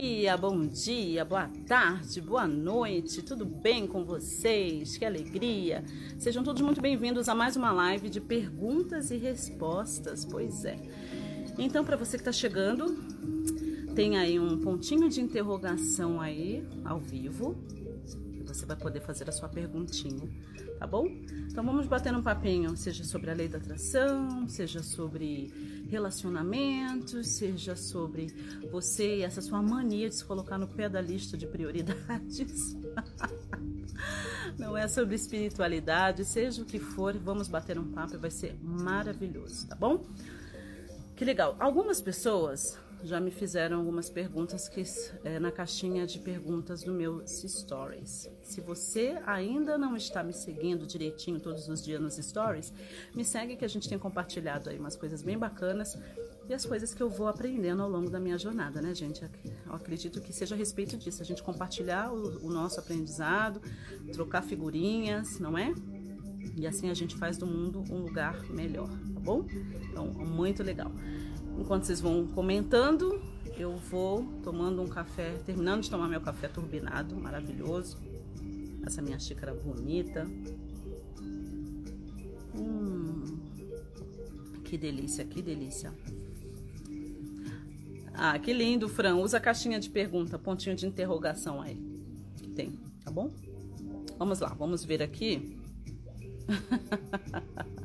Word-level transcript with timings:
dia, 0.00 0.38
bom 0.38 0.66
dia, 0.66 1.22
boa 1.22 1.50
tarde, 1.66 2.18
boa 2.18 2.48
noite, 2.48 3.20
tudo 3.20 3.44
bem 3.44 3.86
com 3.86 4.06
vocês? 4.06 4.96
Que 4.96 5.04
alegria! 5.04 5.84
Sejam 6.18 6.42
todos 6.42 6.62
muito 6.62 6.80
bem-vindos 6.80 7.28
a 7.28 7.34
mais 7.34 7.56
uma 7.56 7.70
live 7.72 8.08
de 8.08 8.18
perguntas 8.18 9.10
e 9.10 9.18
respostas. 9.18 10.24
Pois 10.24 10.64
é. 10.64 10.78
Então, 11.58 11.84
para 11.84 11.98
você 11.98 12.12
que 12.16 12.22
está 12.22 12.32
chegando, 12.32 12.96
tem 13.94 14.16
aí 14.16 14.40
um 14.40 14.58
pontinho 14.62 15.10
de 15.10 15.20
interrogação 15.20 16.22
aí 16.22 16.66
ao 16.86 16.98
vivo. 16.98 17.54
Você 18.52 18.66
vai 18.66 18.76
poder 18.76 19.00
fazer 19.00 19.28
a 19.28 19.32
sua 19.32 19.48
perguntinha 19.48 20.28
tá 20.82 20.86
bom? 20.88 21.06
Então 21.48 21.64
vamos 21.64 21.86
bater 21.86 22.12
um 22.12 22.20
papinho, 22.20 22.76
seja 22.76 23.04
sobre 23.04 23.30
a 23.30 23.34
lei 23.34 23.46
da 23.46 23.56
atração, 23.58 24.48
seja 24.48 24.82
sobre 24.82 25.48
relacionamentos, 25.88 27.28
seja 27.28 27.76
sobre 27.76 28.26
você 28.68 29.18
e 29.18 29.22
essa 29.22 29.40
sua 29.40 29.62
mania 29.62 30.08
de 30.08 30.16
se 30.16 30.24
colocar 30.24 30.58
no 30.58 30.66
pé 30.66 30.88
da 30.88 31.00
lista 31.00 31.36
de 31.36 31.46
prioridades. 31.46 32.76
Não 34.58 34.76
é 34.76 34.88
sobre 34.88 35.14
espiritualidade, 35.14 36.24
seja 36.24 36.62
o 36.62 36.64
que 36.64 36.80
for, 36.80 37.16
vamos 37.16 37.46
bater 37.46 37.78
um 37.78 37.92
papo 37.92 38.14
e 38.14 38.18
vai 38.18 38.32
ser 38.32 38.58
maravilhoso, 38.60 39.68
tá 39.68 39.76
bom? 39.76 40.04
Que 41.14 41.24
legal. 41.24 41.54
Algumas 41.60 42.00
pessoas 42.00 42.76
já 43.02 43.20
me 43.20 43.30
fizeram 43.30 43.78
algumas 43.78 44.08
perguntas 44.08 44.68
que 44.68 44.82
é, 45.24 45.38
na 45.38 45.50
caixinha 45.50 46.06
de 46.06 46.18
perguntas 46.18 46.82
do 46.82 46.92
meu 46.92 47.22
stories. 47.26 48.30
Se 48.42 48.60
você 48.60 49.18
ainda 49.26 49.76
não 49.76 49.96
está 49.96 50.22
me 50.22 50.32
seguindo 50.32 50.86
direitinho 50.86 51.40
todos 51.40 51.68
os 51.68 51.84
dias 51.84 52.00
nos 52.00 52.14
stories, 52.16 52.72
me 53.14 53.24
segue 53.24 53.56
que 53.56 53.64
a 53.64 53.68
gente 53.68 53.88
tem 53.88 53.98
compartilhado 53.98 54.70
aí 54.70 54.78
umas 54.78 54.96
coisas 54.96 55.22
bem 55.22 55.36
bacanas 55.36 55.98
e 56.48 56.54
as 56.54 56.64
coisas 56.64 56.92
que 56.94 57.02
eu 57.02 57.08
vou 57.08 57.28
aprendendo 57.28 57.82
ao 57.82 57.88
longo 57.88 58.10
da 58.10 58.20
minha 58.20 58.38
jornada, 58.38 58.80
né, 58.80 58.94
gente? 58.94 59.22
Eu 59.66 59.74
acredito 59.74 60.20
que 60.20 60.32
seja 60.32 60.54
a 60.54 60.58
respeito 60.58 60.96
disso, 60.96 61.22
a 61.22 61.24
gente 61.24 61.42
compartilhar 61.42 62.12
o, 62.12 62.46
o 62.46 62.50
nosso 62.50 62.78
aprendizado, 62.80 63.60
trocar 64.12 64.42
figurinhas, 64.42 65.38
não 65.38 65.56
é? 65.56 65.72
E 66.56 66.66
assim 66.66 66.90
a 66.90 66.94
gente 66.94 67.16
faz 67.16 67.38
do 67.38 67.46
mundo 67.46 67.82
um 67.90 67.98
lugar 67.98 68.42
melhor, 68.50 68.88
tá 68.88 69.20
bom? 69.20 69.46
Então, 69.90 70.06
muito 70.06 70.62
legal. 70.62 70.92
Enquanto 71.58 71.84
vocês 71.84 72.00
vão 72.00 72.26
comentando, 72.26 73.20
eu 73.56 73.76
vou 73.76 74.24
tomando 74.42 74.82
um 74.82 74.88
café, 74.88 75.32
terminando 75.44 75.82
de 75.82 75.90
tomar 75.90 76.08
meu 76.08 76.20
café 76.20 76.48
turbinado, 76.48 77.16
maravilhoso. 77.16 77.98
Essa 78.84 79.00
minha 79.00 79.18
xícara 79.18 79.54
bonita. 79.54 80.26
Hum, 82.54 83.38
que 84.64 84.76
delícia, 84.76 85.24
que 85.24 85.40
delícia. 85.40 85.92
Ah, 88.14 88.38
que 88.38 88.52
lindo, 88.52 88.88
Fran. 88.88 89.16
Usa 89.16 89.38
a 89.38 89.40
caixinha 89.40 89.78
de 89.78 89.88
pergunta, 89.88 90.38
pontinho 90.38 90.76
de 90.76 90.86
interrogação 90.86 91.60
aí. 91.60 91.76
Tem, 92.54 92.78
tá 93.04 93.10
bom? 93.10 93.32
Vamos 94.18 94.40
lá, 94.40 94.48
vamos 94.54 94.84
ver 94.84 95.02
aqui. 95.02 95.58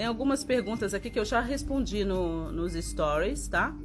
Tem 0.00 0.06
algumas 0.06 0.42
perguntas 0.42 0.94
aqui 0.94 1.10
que 1.10 1.18
eu 1.18 1.26
já 1.26 1.42
respondi 1.42 2.06
no, 2.06 2.50
nos 2.50 2.72
stories, 2.72 3.46
tá? 3.48 3.76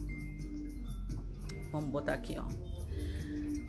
Vamos 1.73 1.89
botar 1.89 2.13
aqui, 2.13 2.37
ó. 2.39 2.45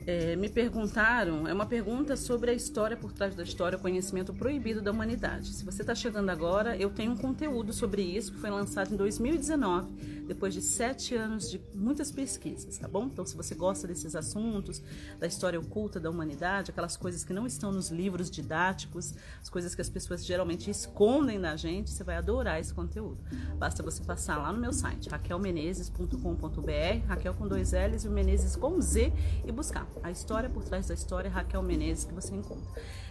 É, 0.07 0.37
me 0.37 0.49
perguntaram, 0.49 1.49
é 1.49 1.53
uma 1.53 1.67
pergunta 1.67 2.17
sobre 2.17 2.53
a 2.53 2.55
história 2.55 2.97
por 2.97 3.13
trás 3.13 3.35
da 3.35 3.43
história, 3.43 3.77
o 3.77 3.81
conhecimento 3.81 4.33
proibido 4.33 4.81
da 4.81 4.93
humanidade. 4.93 5.49
Se 5.55 5.65
você 5.65 5.83
está 5.83 5.93
chegando 5.93 6.31
agora, 6.31 6.77
eu 6.77 6.89
tenho 6.89 7.11
um 7.11 7.17
conteúdo 7.17 7.73
sobre 7.73 8.03
isso 8.03 8.31
que 8.31 8.39
foi 8.39 8.51
lançado 8.51 8.95
em 8.95 8.97
2019 8.97 10.16
depois 10.27 10.53
de 10.53 10.61
sete 10.61 11.15
anos 11.15 11.51
de 11.51 11.61
muitas 11.75 12.11
pesquisas, 12.11 12.77
tá 12.79 12.89
bom? 12.89 13.05
Então, 13.05 13.25
se 13.25 13.37
você 13.37 13.55
gosta 13.55 13.87
desses 13.87 14.17
assuntos, 14.17 14.83
da 15.19 15.27
história 15.27 15.59
oculta 15.59 16.01
da 16.01 16.11
humanidade, 16.11 16.71
aquelas 16.71 16.97
coisas 16.97 17.25
que 17.25 17.33
não 17.33 17.47
estão 17.47 17.73
nos 17.73 17.91
livros 17.91 18.31
didáticos, 18.31 19.15
as 19.41 19.49
coisas 19.49 19.75
que 19.75 19.81
as 19.81 19.89
pessoas 19.89 20.25
geralmente 20.25 20.71
escondem 20.71 21.41
da 21.41 21.57
gente, 21.57 21.91
você 21.91 22.05
vai 22.05 22.17
adorar 22.17 22.61
esse 22.61 22.75
conteúdo. 22.75 23.19
Basta 23.57 23.83
você 23.83 24.03
passar 24.03 24.37
lá 24.39 24.53
no 24.53 24.59
meu 24.59 24.73
site, 24.73 25.09
raquelmenezes.com.br, 25.09 27.07
Raquel 27.07 27.35
com 27.35 27.47
dois 27.47 27.73
L's 27.73 28.05
e 28.05 28.09
o 28.09 28.11
Menezes 28.11 28.57
com 28.57 28.81
Z, 28.81 29.13
e 29.47 29.53
buscar 29.53 29.87
a 30.03 30.11
história 30.11 30.51
por 30.51 30.65
trás 30.65 30.89
da 30.89 30.95
história 30.95 31.31
Raquel 31.31 31.63
Menezes 31.63 32.05
que 32.05 32.15
você 32.15 32.35
encontra. 32.35 32.67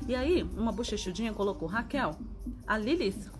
E 0.08 0.14
aí, 0.14 0.44
uma 0.44 0.72
bochechudinha 0.72 1.34
colocou, 1.34 1.68
Raquel, 1.68 2.18
a 2.68 2.78
Lilith 2.78 3.32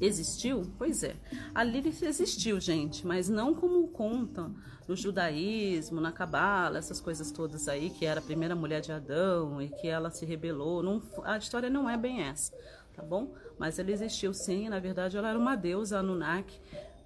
Existiu? 0.00 0.70
Pois 0.76 1.02
é. 1.02 1.16
A 1.54 1.64
Lilith 1.64 2.02
existiu, 2.02 2.60
gente, 2.60 3.06
mas 3.06 3.28
não 3.28 3.54
como 3.54 3.88
conta 3.88 4.50
no 4.86 4.94
judaísmo, 4.94 6.00
na 6.00 6.12
cabala, 6.12 6.78
essas 6.78 7.00
coisas 7.00 7.30
todas 7.32 7.66
aí, 7.66 7.90
que 7.90 8.06
era 8.06 8.20
a 8.20 8.22
primeira 8.22 8.54
mulher 8.54 8.80
de 8.80 8.92
Adão 8.92 9.60
e 9.60 9.68
que 9.68 9.88
ela 9.88 10.10
se 10.10 10.24
rebelou. 10.24 10.82
Não, 10.82 11.02
a 11.24 11.38
história 11.38 11.70
não 11.70 11.88
é 11.88 11.96
bem 11.96 12.22
essa, 12.22 12.52
tá 12.94 13.02
bom? 13.02 13.34
Mas 13.58 13.78
ela 13.78 13.90
existiu 13.90 14.32
sim, 14.32 14.68
na 14.68 14.78
verdade 14.78 15.16
ela 15.16 15.30
era 15.30 15.38
uma 15.38 15.56
deusa 15.56 15.98
Anunnaki 15.98 16.60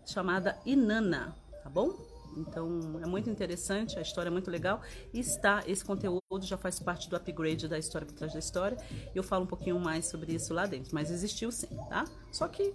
chamada 0.04 0.58
Inanna, 0.66 1.34
tá 1.62 1.70
bom? 1.70 2.09
Então 2.36 3.00
é 3.02 3.06
muito 3.06 3.28
interessante, 3.28 3.98
a 3.98 4.02
história 4.02 4.28
é 4.28 4.32
muito 4.32 4.50
legal. 4.50 4.80
E 5.12 5.20
está, 5.20 5.62
esse 5.66 5.84
conteúdo 5.84 6.20
já 6.42 6.56
faz 6.56 6.78
parte 6.78 7.08
do 7.08 7.16
upgrade 7.16 7.68
da 7.68 7.78
história 7.78 8.06
por 8.06 8.14
trás 8.14 8.32
da 8.32 8.38
história. 8.38 8.76
E 9.14 9.16
eu 9.16 9.22
falo 9.22 9.44
um 9.44 9.46
pouquinho 9.46 9.78
mais 9.78 10.06
sobre 10.06 10.34
isso 10.34 10.54
lá 10.54 10.66
dentro. 10.66 10.94
Mas 10.94 11.10
existiu 11.10 11.50
sim, 11.50 11.68
tá? 11.88 12.04
Só 12.32 12.46
que 12.48 12.72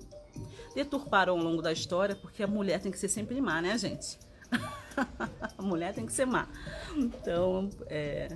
deturparam 0.73 1.37
ao 1.37 1.43
longo 1.43 1.61
da 1.61 1.71
história, 1.71 2.15
porque 2.15 2.43
a 2.43 2.47
mulher 2.47 2.81
tem 2.81 2.91
que 2.91 2.99
ser 2.99 3.07
sempre 3.07 3.39
má, 3.39 3.61
né, 3.61 3.77
gente? 3.77 4.19
a 5.57 5.61
mulher 5.61 5.93
tem 5.93 6.05
que 6.05 6.13
ser 6.13 6.25
má. 6.25 6.47
Então 6.95 7.69
é, 7.87 8.27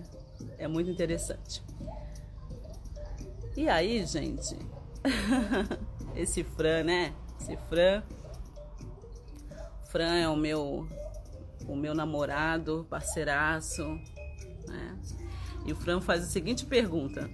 é 0.57 0.67
muito 0.67 0.89
interessante. 0.89 1.61
E 3.57 3.67
aí, 3.67 4.05
gente, 4.05 4.55
esse 6.15 6.43
Fran, 6.43 6.83
né? 6.83 7.13
Esse 7.41 7.57
Fran. 7.67 8.03
Fran 9.89 10.15
é 10.15 10.29
o 10.29 10.35
meu 10.35 10.87
o 11.67 11.75
meu 11.75 11.93
namorado, 11.93 12.85
parceiraço. 12.89 13.83
Né? 14.67 14.97
E 15.65 15.73
o 15.73 15.75
Fran 15.75 16.01
faz 16.01 16.23
a 16.23 16.27
seguinte 16.27 16.65
pergunta: 16.65 17.29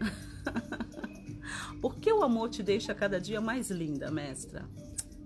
Por 1.81 1.97
que 1.97 2.11
o 2.11 2.23
amor 2.23 2.49
te 2.49 2.63
deixa 2.63 2.93
cada 2.93 3.19
dia 3.19 3.39
mais 3.39 3.69
linda, 3.69 4.11
mestra? 4.11 4.65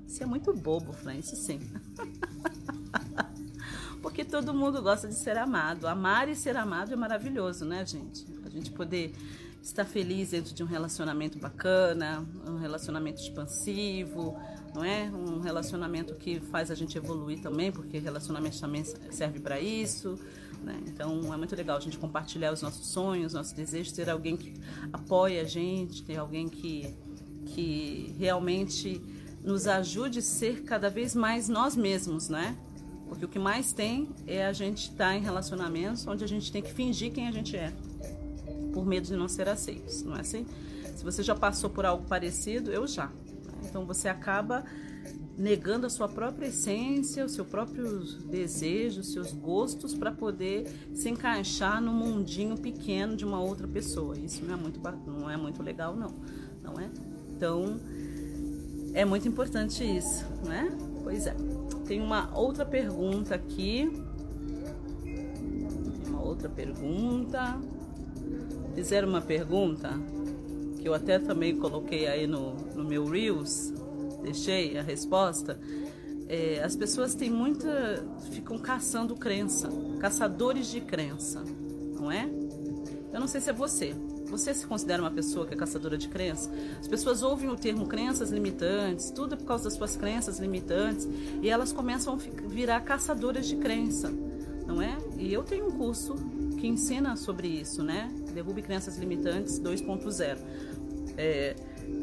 Isso 0.07 0.23
é 0.23 0.25
muito 0.25 0.53
bobo, 0.53 0.93
Fran, 0.93 1.15
isso 1.15 1.35
sim. 1.35 1.59
Porque 4.01 4.23
todo 4.23 4.53
mundo 4.53 4.81
gosta 4.81 5.07
de 5.07 5.13
ser 5.13 5.37
amado. 5.37 5.87
Amar 5.87 6.29
e 6.29 6.35
ser 6.35 6.55
amado 6.55 6.93
é 6.93 6.95
maravilhoso, 6.95 7.65
né, 7.65 7.85
gente? 7.85 8.25
A 8.45 8.49
gente 8.49 8.71
poder 8.71 9.13
estar 9.61 9.85
feliz 9.85 10.31
dentro 10.31 10.53
de 10.53 10.63
um 10.63 10.65
relacionamento 10.65 11.37
bacana, 11.37 12.25
um 12.47 12.57
relacionamento 12.57 13.21
expansivo, 13.21 14.37
não 14.73 14.83
é? 14.83 15.09
Um 15.09 15.39
relacionamento 15.39 16.15
que 16.15 16.39
faz 16.39 16.71
a 16.71 16.75
gente 16.75 16.97
evoluir 16.97 17.41
também, 17.41 17.71
porque 17.71 17.97
relacionamento 17.99 18.59
também 18.59 18.83
serve 19.11 19.39
para 19.39 19.59
isso, 19.59 20.17
né? 20.63 20.79
Então 20.87 21.33
é 21.33 21.37
muito 21.37 21.55
legal 21.55 21.77
a 21.77 21.79
gente 21.79 21.97
compartilhar 21.97 22.51
os 22.51 22.61
nossos 22.61 22.87
sonhos, 22.87 23.33
nossos 23.33 23.53
desejos, 23.53 23.91
ter 23.91 24.09
alguém 24.09 24.37
que 24.37 24.53
apoie 24.91 25.39
a 25.39 25.43
gente, 25.43 26.03
ter 26.03 26.17
alguém 26.17 26.47
que, 26.47 26.93
que 27.47 28.15
realmente 28.17 29.01
nos 29.43 29.67
ajude 29.67 30.19
a 30.19 30.21
ser 30.21 30.63
cada 30.63 30.89
vez 30.89 31.15
mais 31.15 31.49
nós 31.49 31.75
mesmos, 31.75 32.29
né? 32.29 32.57
Porque 33.07 33.25
o 33.25 33.27
que 33.27 33.39
mais 33.39 33.73
tem 33.73 34.09
é 34.27 34.45
a 34.45 34.53
gente 34.53 34.91
estar 34.91 35.09
tá 35.09 35.15
em 35.15 35.21
relacionamentos 35.21 36.05
onde 36.05 36.23
a 36.23 36.27
gente 36.27 36.51
tem 36.51 36.61
que 36.61 36.71
fingir 36.71 37.11
quem 37.11 37.27
a 37.27 37.31
gente 37.31 37.57
é, 37.57 37.73
por 38.73 38.85
medo 38.85 39.07
de 39.07 39.15
não 39.15 39.27
ser 39.27 39.47
aceitos, 39.47 40.03
não 40.03 40.15
é 40.15 40.21
assim? 40.21 40.45
Se 40.95 41.03
você 41.03 41.23
já 41.23 41.35
passou 41.35 41.69
por 41.69 41.85
algo 41.85 42.03
parecido, 42.05 42.71
eu 42.71 42.85
já. 42.87 43.11
Então 43.63 43.85
você 43.85 44.07
acaba 44.07 44.63
negando 45.37 45.85
a 45.85 45.89
sua 45.89 46.09
própria 46.09 46.47
essência, 46.47 47.23
os 47.23 47.31
seus 47.31 47.47
próprios 47.47 48.15
desejos, 48.25 49.13
seus 49.13 49.31
gostos 49.31 49.93
para 49.93 50.11
poder 50.11 50.67
se 50.93 51.09
encaixar 51.09 51.81
no 51.81 51.93
mundinho 51.93 52.57
pequeno 52.57 53.15
de 53.15 53.23
uma 53.23 53.41
outra 53.41 53.65
pessoa. 53.65 54.17
Isso 54.19 54.43
não 54.43 54.53
é 54.53 54.57
muito 54.57 54.81
não 55.07 55.29
é 55.29 55.37
muito 55.37 55.63
legal 55.63 55.95
não, 55.95 56.13
não 56.61 56.77
é? 56.77 56.89
Então 57.33 57.79
é 58.93 59.05
muito 59.05 59.27
importante 59.27 59.83
isso, 59.83 60.25
né? 60.45 60.69
Pois 61.03 61.25
é. 61.25 61.35
Tem 61.87 62.01
uma 62.01 62.37
outra 62.37 62.65
pergunta 62.65 63.35
aqui. 63.35 63.89
Uma 66.07 66.21
outra 66.21 66.49
pergunta. 66.49 67.57
Fizeram 68.79 69.09
uma 69.09 69.19
pergunta 69.19 69.89
que 70.79 70.87
eu 70.87 70.93
até 70.93 71.19
também 71.19 71.53
coloquei 71.53 72.07
aí 72.07 72.25
no, 72.25 72.53
no 72.73 72.85
meu 72.85 73.05
Reels, 73.05 73.73
deixei 74.23 74.77
a 74.77 74.81
resposta. 74.81 75.59
É, 76.29 76.63
as 76.63 76.77
pessoas 76.77 77.13
têm 77.13 77.29
muita. 77.29 78.05
ficam 78.31 78.57
caçando 78.57 79.17
crença, 79.17 79.69
caçadores 79.99 80.67
de 80.71 80.79
crença, 80.79 81.43
não 81.99 82.09
é? 82.09 82.29
Eu 83.11 83.19
não 83.19 83.27
sei 83.27 83.41
se 83.41 83.49
é 83.49 83.53
você. 83.53 83.93
Você 84.27 84.53
se 84.53 84.65
considera 84.65 85.03
uma 85.03 85.11
pessoa 85.11 85.45
que 85.45 85.53
é 85.53 85.57
caçadora 85.57 85.97
de 85.97 86.07
crença? 86.07 86.49
As 86.79 86.87
pessoas 86.87 87.21
ouvem 87.21 87.49
o 87.49 87.57
termo 87.57 87.85
crenças 87.85 88.31
limitantes, 88.31 89.11
tudo 89.11 89.33
é 89.33 89.37
por 89.37 89.45
causa 89.45 89.65
das 89.65 89.73
suas 89.73 89.97
crenças 89.97 90.39
limitantes, 90.39 91.05
e 91.41 91.49
elas 91.49 91.73
começam 91.73 92.13
a 92.13 92.47
virar 92.47 92.79
caçadoras 92.79 93.45
de 93.45 93.57
crença 93.57 94.09
não 94.69 94.81
é? 94.83 94.95
E 95.17 95.33
eu 95.33 95.43
tenho 95.43 95.67
um 95.67 95.71
curso 95.71 96.13
que 96.59 96.67
ensina 96.67 97.15
sobre 97.15 97.47
isso, 97.47 97.83
né? 97.83 98.07
Derrube 98.39 98.61
Crenças 98.61 98.97
Limitantes 98.97 99.59
2.0. 99.59 100.37
É, 101.17 101.55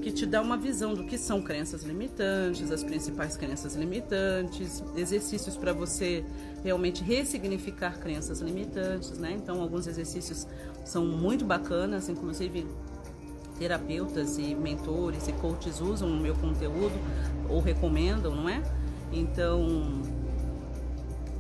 que 0.02 0.12
te 0.12 0.26
dá 0.26 0.42
uma 0.42 0.58
visão 0.58 0.92
do 0.92 1.04
que 1.04 1.16
são 1.16 1.40
crenças 1.40 1.82
limitantes, 1.82 2.70
as 2.70 2.84
principais 2.84 3.36
crenças 3.38 3.74
limitantes, 3.74 4.84
exercícios 4.94 5.56
para 5.56 5.72
você 5.72 6.22
realmente 6.62 7.02
ressignificar 7.02 7.98
crenças 7.98 8.40
limitantes, 8.40 9.16
né? 9.16 9.32
Então, 9.32 9.62
alguns 9.62 9.86
exercícios 9.86 10.46
são 10.84 11.06
muito 11.06 11.46
bacanas, 11.46 12.10
inclusive 12.10 12.66
terapeutas 13.58 14.36
e 14.36 14.54
mentores 14.54 15.28
e 15.28 15.32
coaches 15.32 15.80
usam 15.80 16.10
o 16.10 16.20
meu 16.20 16.34
conteúdo 16.34 16.94
ou 17.48 17.60
recomendam, 17.60 18.34
não 18.34 18.48
é? 18.50 18.60
Então, 19.10 20.02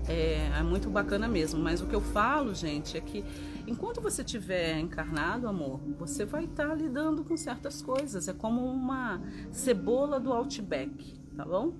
é, 0.08 0.50
é 0.58 0.62
muito 0.62 0.88
bacana 0.88 1.28
mesmo. 1.28 1.60
Mas 1.60 1.82
o 1.82 1.86
que 1.86 1.94
eu 1.94 2.00
falo, 2.00 2.54
gente, 2.54 2.96
é 2.96 3.00
que 3.00 3.24
enquanto 3.66 4.00
você 4.00 4.22
estiver 4.22 4.78
encarnado, 4.78 5.48
amor, 5.48 5.80
você 5.98 6.24
vai 6.24 6.44
estar 6.44 6.68
tá 6.68 6.74
lidando 6.74 7.24
com 7.24 7.36
certas 7.36 7.82
coisas. 7.82 8.28
É 8.28 8.32
como 8.32 8.64
uma 8.64 9.20
cebola 9.50 10.20
do 10.20 10.32
Outback, 10.32 11.18
tá 11.36 11.44
bom? 11.44 11.74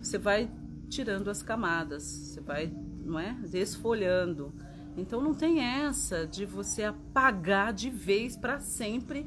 Você 0.00 0.18
vai 0.18 0.50
tirando 0.88 1.28
as 1.28 1.42
camadas, 1.42 2.02
você 2.02 2.40
vai, 2.40 2.72
não 3.04 3.18
é, 3.18 3.32
desfolhando. 3.48 4.52
Então 4.96 5.20
não 5.20 5.32
tem 5.32 5.60
essa 5.60 6.26
de 6.26 6.44
você 6.44 6.82
apagar 6.82 7.72
de 7.72 7.88
vez 7.88 8.36
para 8.36 8.58
sempre 8.60 9.26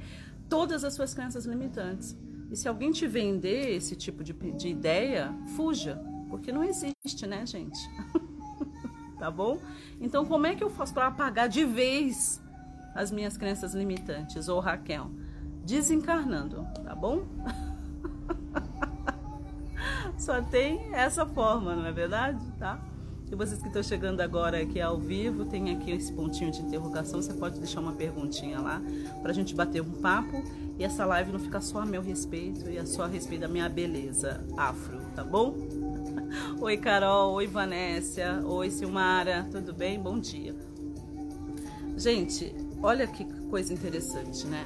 todas 0.50 0.84
as 0.84 0.94
suas 0.94 1.14
crenças 1.14 1.46
limitantes. 1.46 2.18
E 2.52 2.56
se 2.58 2.68
alguém 2.68 2.92
te 2.92 3.08
vender 3.08 3.74
esse 3.76 3.96
tipo 3.96 4.24
de, 4.24 4.34
de 4.34 4.68
ideia, 4.68 5.34
fuja, 5.56 6.02
porque 6.30 6.52
não 6.52 6.64
existe, 6.64 7.26
né, 7.26 7.46
gente? 7.46 7.80
tá 9.22 9.30
bom? 9.30 9.60
Então, 10.00 10.26
como 10.26 10.48
é 10.48 10.56
que 10.56 10.64
eu 10.64 10.70
faço 10.72 10.96
para 10.96 11.06
apagar 11.06 11.48
de 11.48 11.64
vez 11.64 12.42
as 12.96 13.12
minhas 13.12 13.38
crenças 13.38 13.76
limitantes, 13.76 14.50
ou 14.50 14.60
Raquel? 14.60 15.12
Desencarnando, 15.64 16.68
tá 16.84 16.96
bom? 16.96 17.22
Só 20.18 20.42
tem 20.42 20.92
essa 20.92 21.24
forma, 21.24 21.76
não 21.76 21.86
é 21.86 21.92
verdade? 21.92 22.44
Tá? 22.58 22.84
E 23.32 23.36
vocês 23.36 23.62
que 23.62 23.68
estão 23.68 23.84
chegando 23.84 24.22
agora 24.22 24.60
aqui 24.60 24.82
ao 24.82 24.98
vivo, 24.98 25.46
tem 25.46 25.70
aqui 25.70 25.92
esse 25.92 26.12
pontinho 26.12 26.52
de 26.52 26.62
interrogação. 26.62 27.22
Você 27.22 27.34
pode 27.34 27.60
deixar 27.60 27.80
uma 27.80 27.94
perguntinha 27.94 28.60
lá 28.60 28.82
para 29.22 29.30
a 29.30 29.34
gente 29.34 29.54
bater 29.54 29.84
um 29.84 30.02
papo 30.02 30.44
e 30.80 30.84
essa 30.84 31.06
live 31.06 31.32
não 31.32 31.40
ficar 31.40 31.62
só 31.62 31.82
a 31.82 31.86
meu 31.86 32.02
respeito 32.02 32.68
e 32.70 32.80
a 32.80 32.88
só 32.88 33.04
a 33.04 33.08
respeito 33.08 33.42
da 33.42 33.48
minha 33.48 33.70
beleza 33.70 34.44
afro, 34.58 35.00
tá 35.16 35.24
bom? 35.24 35.56
Oi, 36.62 36.78
Carol. 36.78 37.34
Oi, 37.34 37.48
Vanessa. 37.48 38.42
Oi, 38.46 38.70
Silmara. 38.70 39.48
Tudo 39.52 39.74
bem? 39.74 40.00
Bom 40.00 40.20
dia. 40.20 40.56
Gente, 41.98 42.54
olha 42.82 43.06
que 43.08 43.26
coisa 43.50 43.74
interessante, 43.74 44.48
né? 44.48 44.66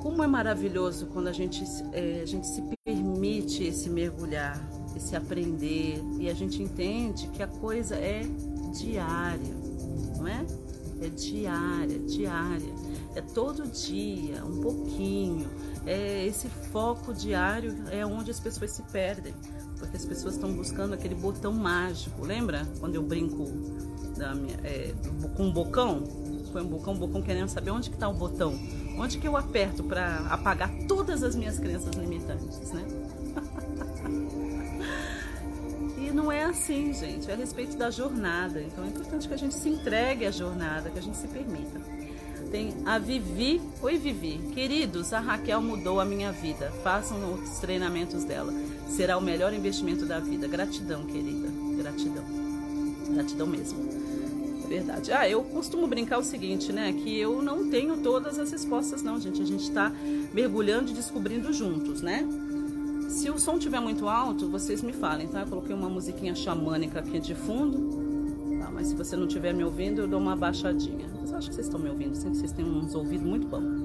Como 0.00 0.22
é 0.22 0.26
maravilhoso 0.26 1.06
quando 1.06 1.28
a 1.28 1.32
gente, 1.32 1.64
é, 1.92 2.20
a 2.22 2.26
gente 2.26 2.46
se 2.46 2.62
permite 2.84 3.64
esse 3.64 3.90
mergulhar, 3.90 4.60
esse 4.94 5.16
aprender 5.16 6.00
e 6.20 6.28
a 6.28 6.34
gente 6.34 6.62
entende 6.62 7.26
que 7.28 7.42
a 7.42 7.48
coisa 7.48 7.96
é 7.96 8.22
diária, 8.78 9.54
não 10.16 10.28
é? 10.28 10.46
É 11.02 11.08
diária, 11.08 11.98
diária. 12.00 12.72
É 13.16 13.20
todo 13.20 13.66
dia, 13.66 14.44
um 14.44 14.60
pouquinho. 14.60 15.48
É 15.84 16.24
esse 16.26 16.48
foco 16.48 17.12
diário 17.12 17.74
é 17.90 18.04
onde 18.06 18.30
as 18.30 18.38
pessoas 18.38 18.70
se 18.70 18.82
perdem 18.84 19.34
porque 19.78 19.96
as 19.96 20.04
pessoas 20.04 20.34
estão 20.34 20.52
buscando 20.52 20.94
aquele 20.94 21.14
botão 21.14 21.52
mágico. 21.52 22.24
Lembra 22.24 22.66
quando 22.80 22.94
eu 22.94 23.02
brinco 23.02 23.44
minha, 24.34 24.56
é, 24.64 24.94
com 25.36 25.44
um 25.44 25.52
bocão? 25.52 26.02
Foi 26.52 26.62
um 26.62 26.68
bocão, 26.68 26.94
um 26.94 26.98
bocão 26.98 27.22
querendo 27.22 27.48
saber 27.48 27.70
onde 27.70 27.90
que 27.90 27.96
está 27.96 28.08
o 28.08 28.14
botão. 28.14 28.58
Onde 28.98 29.18
que 29.18 29.28
eu 29.28 29.36
aperto 29.36 29.84
para 29.84 30.20
apagar 30.30 30.72
todas 30.88 31.22
as 31.22 31.36
minhas 31.36 31.58
crenças 31.58 31.94
limitantes, 31.94 32.72
né? 32.72 32.82
e 35.98 36.10
não 36.10 36.32
é 36.32 36.44
assim, 36.44 36.94
gente. 36.94 37.30
É 37.30 37.34
a 37.34 37.36
respeito 37.36 37.76
da 37.76 37.90
jornada. 37.90 38.62
Então 38.62 38.84
é 38.84 38.88
importante 38.88 39.28
que 39.28 39.34
a 39.34 39.38
gente 39.38 39.54
se 39.54 39.68
entregue 39.68 40.24
à 40.24 40.30
jornada, 40.30 40.88
que 40.88 40.98
a 40.98 41.02
gente 41.02 41.18
se 41.18 41.28
permita. 41.28 41.78
Tem 42.50 42.74
a 42.86 42.98
Vivi. 42.98 43.60
Oi, 43.82 43.98
Vivi. 43.98 44.38
Queridos, 44.54 45.12
a 45.12 45.20
Raquel 45.20 45.60
mudou 45.60 46.00
a 46.00 46.04
minha 46.04 46.32
vida. 46.32 46.72
Façam 46.82 47.34
os 47.34 47.58
treinamentos 47.58 48.24
dela. 48.24 48.52
Será 48.88 49.18
o 49.18 49.20
melhor 49.20 49.52
investimento 49.52 50.06
da 50.06 50.18
vida. 50.18 50.46
Gratidão, 50.46 51.04
querida. 51.04 51.48
Gratidão. 51.76 52.24
Gratidão 53.10 53.46
mesmo. 53.46 53.78
É 54.64 54.68
verdade. 54.68 55.12
Ah, 55.12 55.28
eu 55.28 55.42
costumo 55.42 55.86
brincar 55.86 56.18
o 56.18 56.24
seguinte, 56.24 56.72
né? 56.72 56.92
Que 56.92 57.18
eu 57.18 57.42
não 57.42 57.68
tenho 57.68 57.98
todas 57.98 58.38
as 58.38 58.50
respostas, 58.50 59.02
não, 59.02 59.20
gente. 59.20 59.40
A 59.40 59.44
gente 59.44 59.62
está 59.62 59.92
mergulhando 60.32 60.90
e 60.90 60.94
descobrindo 60.94 61.52
juntos, 61.52 62.02
né? 62.02 62.26
Se 63.08 63.30
o 63.30 63.38
som 63.38 63.56
estiver 63.56 63.80
muito 63.80 64.08
alto, 64.08 64.48
vocês 64.48 64.82
me 64.82 64.92
falem, 64.92 65.28
tá? 65.28 65.40
Eu 65.42 65.46
coloquei 65.46 65.74
uma 65.74 65.88
musiquinha 65.88 66.34
xamânica 66.34 66.98
aqui 66.98 67.20
de 67.20 67.34
fundo. 67.34 68.58
Tá? 68.58 68.70
Mas 68.70 68.88
se 68.88 68.94
você 68.94 69.16
não 69.16 69.26
estiver 69.26 69.54
me 69.54 69.64
ouvindo, 69.64 70.02
eu 70.02 70.08
dou 70.08 70.20
uma 70.20 70.36
baixadinha. 70.36 71.06
Mas 71.20 71.30
eu 71.30 71.38
acho 71.38 71.48
que 71.48 71.54
vocês 71.54 71.66
estão 71.66 71.80
me 71.80 71.88
ouvindo. 71.88 72.14
Sempre 72.16 72.38
vocês 72.38 72.52
têm 72.52 72.64
uns 72.64 72.94
ouvidos 72.94 73.26
muito 73.26 73.46
bons. 73.46 73.75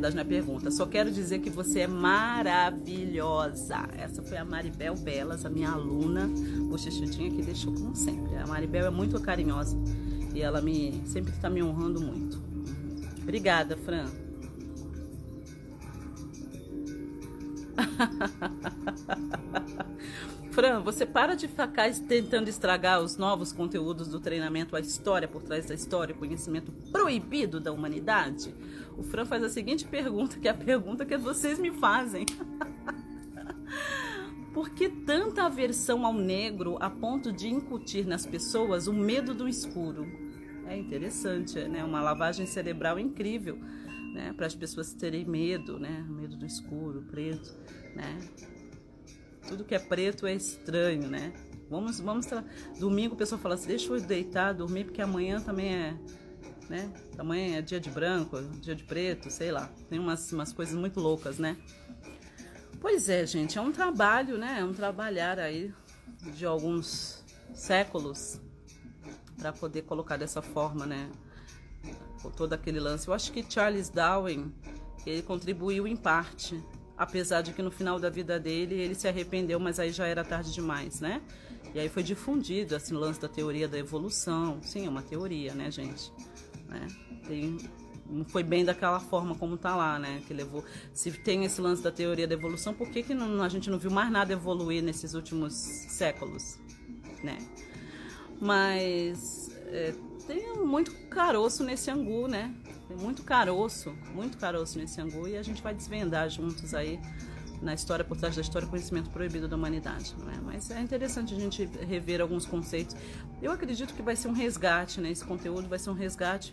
Verdade 0.00 0.16
não 0.16 0.22
é 0.22 0.24
pergunta. 0.24 0.70
Só 0.70 0.86
quero 0.86 1.12
dizer 1.12 1.40
que 1.40 1.50
você 1.50 1.80
é 1.80 1.86
maravilhosa. 1.86 3.86
Essa 3.98 4.22
foi 4.22 4.38
a 4.38 4.44
Maribel 4.44 4.94
Belas, 4.94 5.44
a 5.44 5.50
minha 5.50 5.70
aluna, 5.70 6.26
bochechutinha, 6.68 7.30
que 7.30 7.42
deixou 7.42 7.74
como 7.74 7.94
sempre. 7.94 8.34
A 8.36 8.46
Maribel 8.46 8.86
é 8.86 8.90
muito 8.90 9.20
carinhosa 9.20 9.76
e 10.34 10.40
ela 10.40 10.62
me 10.62 11.02
sempre 11.06 11.32
está 11.32 11.50
me 11.50 11.62
honrando 11.62 12.00
muito. 12.00 12.40
Obrigada, 13.22 13.76
Fran. 13.76 14.06
Fran, 20.60 20.80
você 20.80 21.06
para 21.06 21.34
de 21.34 21.48
ficar 21.48 21.90
tentando 22.06 22.48
estragar 22.48 23.00
os 23.00 23.16
novos 23.16 23.50
conteúdos 23.50 24.08
do 24.08 24.20
treinamento, 24.20 24.76
a 24.76 24.80
história 24.80 25.26
por 25.26 25.42
trás 25.42 25.64
da 25.64 25.74
história, 25.74 26.14
o 26.14 26.18
conhecimento 26.18 26.70
proibido 26.92 27.58
da 27.58 27.72
humanidade? 27.72 28.54
O 28.94 29.02
Fran 29.02 29.24
faz 29.24 29.42
a 29.42 29.48
seguinte 29.48 29.86
pergunta, 29.86 30.38
que 30.38 30.46
é 30.46 30.50
a 30.50 30.54
pergunta 30.54 31.06
que 31.06 31.16
vocês 31.16 31.58
me 31.58 31.70
fazem. 31.70 32.26
Por 34.52 34.68
que 34.68 34.90
tanta 34.90 35.44
aversão 35.44 36.04
ao 36.04 36.12
negro 36.12 36.76
a 36.78 36.90
ponto 36.90 37.32
de 37.32 37.48
incutir 37.48 38.06
nas 38.06 38.26
pessoas 38.26 38.86
o 38.86 38.92
medo 38.92 39.32
do 39.32 39.48
escuro? 39.48 40.06
É 40.66 40.76
interessante, 40.76 41.58
né? 41.68 41.82
Uma 41.82 42.02
lavagem 42.02 42.44
cerebral 42.44 42.98
incrível, 42.98 43.56
né? 44.12 44.34
Para 44.36 44.44
as 44.44 44.54
pessoas 44.54 44.92
terem 44.92 45.24
medo, 45.24 45.78
né? 45.78 46.04
Medo 46.06 46.36
do 46.36 46.44
escuro, 46.44 47.00
preto, 47.10 47.50
né? 47.96 48.18
Tudo 49.50 49.64
que 49.64 49.74
é 49.74 49.78
preto 49.78 50.26
é 50.26 50.34
estranho, 50.34 51.06
né? 51.10 51.34
Vamos, 51.68 52.00
vamos. 52.00 52.26
Domingo 52.78 53.14
o 53.14 53.18
pessoal 53.18 53.38
fala 53.38 53.56
assim: 53.56 53.68
deixa 53.68 53.92
eu 53.92 54.00
deitar, 54.00 54.54
dormir, 54.54 54.84
porque 54.84 55.02
amanhã 55.02 55.40
também 55.40 55.74
é 55.74 55.94
né? 56.70 56.88
Amanhã 57.18 57.58
é 57.58 57.62
dia 57.62 57.80
de 57.80 57.90
branco, 57.90 58.40
dia 58.60 58.76
de 58.76 58.84
preto, 58.84 59.28
sei 59.28 59.50
lá. 59.50 59.68
Tem 59.88 59.98
umas, 59.98 60.30
umas 60.32 60.52
coisas 60.52 60.74
muito 60.74 61.00
loucas, 61.00 61.36
né? 61.36 61.56
Pois 62.80 63.08
é, 63.08 63.26
gente, 63.26 63.58
é 63.58 63.60
um 63.60 63.72
trabalho, 63.72 64.38
né? 64.38 64.58
É 64.60 64.64
um 64.64 64.72
trabalhar 64.72 65.40
aí 65.40 65.74
de 66.32 66.46
alguns 66.46 67.24
séculos 67.52 68.40
para 69.36 69.52
poder 69.52 69.82
colocar 69.82 70.16
dessa 70.16 70.40
forma, 70.40 70.86
né? 70.86 71.10
Todo 72.36 72.52
aquele 72.52 72.78
lance. 72.78 73.08
Eu 73.08 73.14
acho 73.14 73.32
que 73.32 73.44
Charles 73.50 73.88
Darwin 73.88 74.54
ele 75.04 75.22
contribuiu 75.22 75.88
em 75.88 75.96
parte, 75.96 76.62
apesar 77.00 77.40
de 77.40 77.54
que 77.54 77.62
no 77.62 77.70
final 77.70 77.98
da 77.98 78.10
vida 78.10 78.38
dele 78.38 78.74
ele 78.74 78.94
se 78.94 79.08
arrependeu, 79.08 79.58
mas 79.58 79.80
aí 79.80 79.90
já 79.90 80.06
era 80.06 80.22
tarde 80.22 80.52
demais, 80.52 81.00
né? 81.00 81.22
E 81.74 81.80
aí 81.80 81.88
foi 81.88 82.02
difundido 82.02 82.76
esse 82.76 82.92
lance 82.92 83.18
da 83.18 83.26
teoria 83.26 83.66
da 83.66 83.78
evolução. 83.78 84.58
Sim, 84.62 84.84
é 84.84 84.90
uma 84.90 85.00
teoria, 85.00 85.54
né, 85.54 85.70
gente? 85.70 86.12
né? 86.68 86.86
Tem, 87.26 87.56
não 88.06 88.24
foi 88.26 88.42
bem 88.42 88.66
daquela 88.66 89.00
forma 89.00 89.34
como 89.34 89.54
está 89.54 89.74
lá, 89.74 89.98
né? 89.98 90.22
Que 90.26 90.34
levou. 90.34 90.62
Se 90.92 91.10
tem 91.10 91.44
esse 91.46 91.58
lance 91.58 91.82
da 91.82 91.90
teoria 91.90 92.28
da 92.28 92.34
evolução, 92.34 92.74
por 92.74 92.90
que, 92.90 93.02
que 93.02 93.14
não, 93.14 93.42
a 93.42 93.48
gente 93.48 93.70
não 93.70 93.78
viu 93.78 93.90
mais 93.90 94.10
nada 94.10 94.34
evoluir 94.34 94.82
nesses 94.82 95.14
últimos 95.14 95.54
séculos, 95.54 96.58
né? 97.24 97.38
Mas 98.38 99.50
é, 99.68 99.94
tem 100.26 100.54
muito 100.58 100.92
caroço 101.08 101.64
nesse 101.64 101.90
angu, 101.90 102.28
né? 102.28 102.54
Tem 102.90 102.98
muito 102.98 103.22
caroço, 103.22 103.96
muito 104.12 104.36
caroço 104.36 104.76
nesse 104.76 105.00
angu 105.00 105.28
e 105.28 105.36
a 105.36 105.42
gente 105.44 105.62
vai 105.62 105.72
desvendar 105.72 106.28
juntos 106.28 106.74
aí 106.74 106.98
na 107.62 107.72
história, 107.72 108.04
por 108.04 108.16
trás 108.16 108.34
da 108.34 108.40
história, 108.40 108.66
conhecimento 108.66 109.08
proibido 109.10 109.46
da 109.46 109.54
humanidade, 109.54 110.12
não 110.18 110.28
é? 110.28 110.36
Mas 110.40 110.72
é 110.72 110.80
interessante 110.80 111.32
a 111.32 111.38
gente 111.38 111.66
rever 111.66 112.20
alguns 112.20 112.44
conceitos. 112.44 112.96
Eu 113.40 113.52
acredito 113.52 113.94
que 113.94 114.02
vai 114.02 114.16
ser 114.16 114.26
um 114.26 114.32
resgate, 114.32 115.00
né? 115.00 115.08
Esse 115.08 115.24
conteúdo 115.24 115.68
vai 115.68 115.78
ser 115.78 115.90
um 115.90 115.92
resgate 115.92 116.52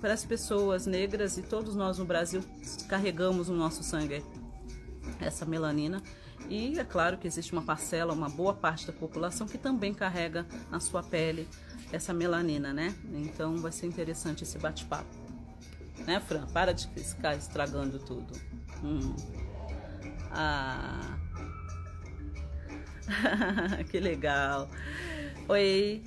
para 0.00 0.12
as 0.12 0.24
pessoas 0.24 0.86
negras 0.86 1.38
e 1.38 1.42
todos 1.42 1.76
nós 1.76 1.98
no 1.98 2.04
Brasil 2.04 2.42
carregamos 2.88 3.48
no 3.48 3.54
nosso 3.54 3.84
sangue 3.84 4.24
essa 5.20 5.46
melanina. 5.46 6.02
E 6.48 6.80
é 6.80 6.84
claro 6.84 7.16
que 7.16 7.28
existe 7.28 7.52
uma 7.52 7.62
parcela, 7.62 8.12
uma 8.12 8.28
boa 8.28 8.54
parte 8.54 8.88
da 8.88 8.92
população 8.92 9.46
que 9.46 9.56
também 9.56 9.94
carrega 9.94 10.48
na 10.68 10.80
sua 10.80 11.04
pele 11.04 11.48
essa 11.92 12.12
melanina, 12.12 12.72
né? 12.72 12.92
Então 13.12 13.56
vai 13.58 13.70
ser 13.70 13.86
interessante 13.86 14.42
esse 14.42 14.58
bate-papo. 14.58 15.25
Né, 16.04 16.20
Fran? 16.20 16.46
Para 16.46 16.72
de 16.72 16.88
ficar 16.88 17.36
estragando 17.36 17.98
tudo. 17.98 18.32
Hum. 18.82 19.14
Ah. 20.30 21.18
que 23.90 24.00
legal. 24.00 24.68
Oi, 25.48 26.02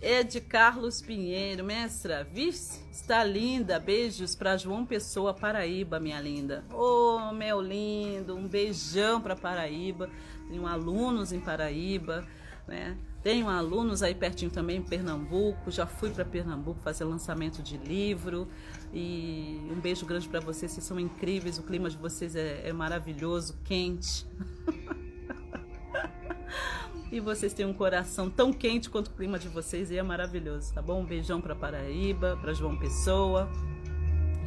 Ed 0.00 0.40
Carlos 0.40 1.02
Pinheiro, 1.02 1.62
mestra, 1.62 2.24
vice, 2.24 2.82
está 2.90 3.22
linda. 3.22 3.78
Beijos 3.78 4.34
para 4.34 4.56
João 4.56 4.86
Pessoa, 4.86 5.34
Paraíba, 5.34 6.00
minha 6.00 6.20
linda. 6.20 6.64
Ô, 6.72 7.18
oh, 7.18 7.32
meu 7.32 7.60
lindo, 7.60 8.34
um 8.34 8.48
beijão 8.48 9.20
para 9.20 9.36
Paraíba. 9.36 10.08
Tenho 10.48 10.66
alunos 10.66 11.32
em 11.32 11.40
Paraíba, 11.40 12.26
né? 12.66 12.96
Tenho 13.22 13.48
alunos 13.50 14.02
aí 14.02 14.14
pertinho 14.14 14.50
também 14.50 14.78
em 14.78 14.82
Pernambuco. 14.82 15.70
Já 15.70 15.86
fui 15.86 16.08
para 16.08 16.24
Pernambuco 16.24 16.80
fazer 16.80 17.04
lançamento 17.04 17.62
de 17.62 17.76
livro. 17.76 18.48
E 18.92 19.60
um 19.70 19.80
beijo 19.80 20.04
grande 20.04 20.28
para 20.28 20.40
vocês, 20.40 20.72
vocês 20.72 20.84
são 20.84 20.98
incríveis. 20.98 21.58
O 21.58 21.62
clima 21.62 21.88
de 21.88 21.96
vocês 21.96 22.34
é, 22.34 22.68
é 22.68 22.72
maravilhoso, 22.72 23.56
quente. 23.64 24.26
e 27.10 27.20
vocês 27.20 27.52
têm 27.52 27.66
um 27.66 27.72
coração 27.72 28.28
tão 28.28 28.52
quente 28.52 28.90
quanto 28.90 29.08
o 29.08 29.12
clima 29.12 29.38
de 29.38 29.48
vocês 29.48 29.90
e 29.90 29.96
é 29.96 30.02
maravilhoso, 30.02 30.74
tá 30.74 30.82
bom? 30.82 31.02
Um 31.02 31.06
beijão 31.06 31.40
para 31.40 31.54
Paraíba, 31.54 32.36
para 32.40 32.52
João 32.52 32.76
Pessoa. 32.76 33.48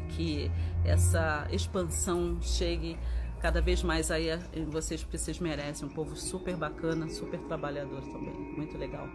Que 0.10 0.52
essa 0.84 1.48
expansão 1.50 2.40
chegue 2.42 2.98
cada 3.42 3.62
vez 3.62 3.82
mais 3.82 4.12
aí 4.12 4.28
vocês, 4.70 5.02
porque 5.02 5.18
vocês 5.18 5.40
merecem. 5.40 5.88
Um 5.88 5.92
povo 5.92 6.16
super 6.16 6.56
bacana, 6.56 7.10
super 7.10 7.40
trabalhador 7.42 8.02
também. 8.02 8.36
Muito 8.56 8.78
legal. 8.78 9.08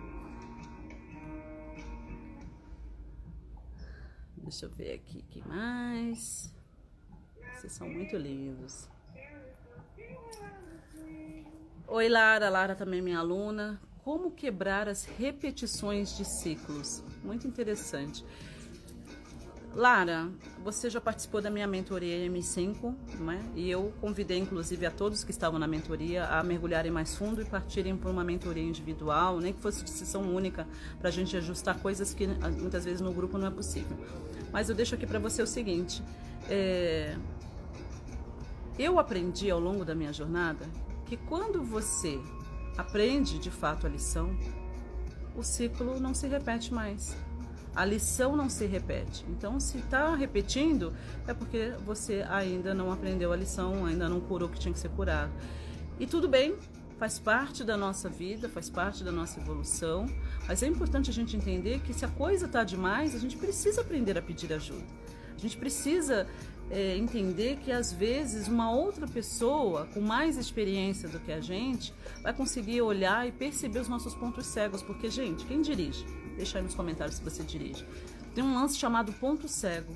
Deixa 4.49 4.65
eu 4.65 4.71
ver 4.71 4.95
aqui 4.95 5.23
que 5.29 5.47
mais. 5.47 6.51
Vocês 7.55 7.71
são 7.71 7.87
muito 7.87 8.17
lindos. 8.17 8.89
Oi, 11.87 12.09
Lara. 12.09 12.49
Lara 12.49 12.75
também 12.75 13.01
é 13.01 13.03
minha 13.03 13.19
aluna. 13.19 13.79
Como 14.03 14.31
quebrar 14.31 14.89
as 14.89 15.05
repetições 15.05 16.17
de 16.17 16.25
ciclos? 16.25 17.05
Muito 17.23 17.47
interessante. 17.47 18.25
Lara, 19.75 20.29
você 20.65 20.89
já 20.89 21.01
participou 21.01 21.41
da 21.41 21.51
minha 21.51 21.67
mentoria 21.67 22.29
M5, 22.29 22.95
não 23.21 23.31
é? 23.31 23.41
E 23.55 23.71
eu 23.71 23.93
convidei, 24.01 24.39
inclusive, 24.39 24.85
a 24.87 24.91
todos 24.91 25.23
que 25.23 25.31
estavam 25.31 25.59
na 25.59 25.69
mentoria 25.69 26.25
a 26.25 26.43
mergulharem 26.43 26.91
mais 26.91 27.15
fundo 27.15 27.43
e 27.43 27.45
partirem 27.45 27.97
para 27.97 28.11
uma 28.11 28.25
mentoria 28.25 28.63
individual, 28.63 29.39
nem 29.39 29.53
que 29.53 29.61
fosse 29.61 29.85
de 29.85 29.91
sessão 29.91 30.23
única, 30.35 30.67
para 30.99 31.11
a 31.11 31.13
gente 31.13 31.37
ajustar 31.37 31.79
coisas 31.81 32.15
que 32.15 32.25
ah, 32.25 32.49
muitas 32.49 32.85
vezes 32.85 33.01
no 33.01 33.13
grupo 33.13 33.39
não 33.39 33.47
é 33.47 33.51
possível. 33.51 33.97
Mas 34.53 34.69
eu 34.69 34.75
deixo 34.75 34.95
aqui 34.95 35.07
para 35.07 35.19
você 35.19 35.43
o 35.43 35.47
seguinte: 35.47 36.03
é... 36.49 37.17
eu 38.79 38.99
aprendi 38.99 39.51
ao 39.51 39.61
longo 39.61 39.85
da 39.85 39.95
minha 39.95 40.13
jornada 40.13 40.67
que 41.07 41.17
quando 41.17 41.63
você 41.63 42.21
aprende 42.77 43.39
de 43.39 43.51
fato 43.51 43.87
a 43.87 43.91
lição, 43.91 44.37
o 45.35 45.43
ciclo 45.43 45.99
não 45.99 46.15
se 46.15 46.27
repete 46.27 46.73
mais 46.73 47.17
a 47.79 47.85
lição 47.85 48.35
não 48.35 48.51
se 48.51 48.67
repete. 48.67 49.25
Então, 49.29 49.61
se 49.61 49.79
está 49.79 50.13
repetindo, 50.17 50.93
é 51.29 51.33
porque 51.33 51.75
você 51.87 52.27
ainda 52.29 52.75
não 52.75 52.91
aprendeu 52.91 53.33
a 53.33 53.37
lição, 53.37 53.87
ainda 53.87 54.09
não 54.09 54.19
curou 54.19 54.49
o 54.49 54.53
que 54.53 54.59
tinha 54.59 54.75
que 54.75 54.81
ser 54.81 54.89
curado. 54.91 55.31
E 56.01 56.05
tudo 56.05 56.27
bem, 56.27 56.57
faz 56.99 57.19
parte 57.19 57.63
da 57.63 57.77
nossa 57.77 58.09
vida, 58.09 58.49
faz 58.49 58.69
parte 58.69 59.05
da 59.05 59.13
nossa 59.13 59.39
evolução, 59.41 60.07
mas 60.47 60.63
é 60.63 60.67
importante 60.67 61.11
a 61.11 61.13
gente 61.13 61.37
entender 61.37 61.81
que 61.81 61.95
se 61.95 62.05
a 62.05 62.09
coisa 62.09 62.47
está 62.47 62.65
demais, 62.65 63.15
a 63.15 63.19
gente 63.19 63.37
precisa 63.37 63.81
aprender 63.81 64.19
a 64.19 64.23
pedir 64.23 64.53
ajuda. 64.53 64.85
A 65.37 65.41
gente 65.41 65.57
precisa 65.57 66.27
é, 66.71 66.97
entender 66.97 67.59
que 67.59 67.71
às 67.71 67.93
vezes 67.93 68.49
uma 68.49 68.73
outra 68.73 69.07
pessoa 69.07 69.87
com 69.95 70.01
mais 70.01 70.37
experiência 70.37 71.09
do 71.09 71.21
que 71.21 71.31
a 71.31 71.41
gente 71.41 71.95
vai 72.23 72.35
conseguir 72.35 72.83
olhar 72.83 73.27
e 73.27 73.31
perceber 73.31 73.79
os 73.79 73.89
nossos 73.89 74.15
pontos 74.15 74.47
cegos, 74.47 74.83
porque 74.83 75.09
gente, 75.09 75.47
quem 75.47 75.63
dirige? 75.63 76.05
Deixa 76.37 76.59
aí 76.59 76.65
nos 76.65 76.75
comentários 76.75 77.17
se 77.17 77.23
você 77.23 77.45
dirige. 77.45 77.87
Tem 78.35 78.43
um 78.43 78.55
lance 78.55 78.77
chamado 78.77 79.13
ponto 79.13 79.49
cego. 79.49 79.93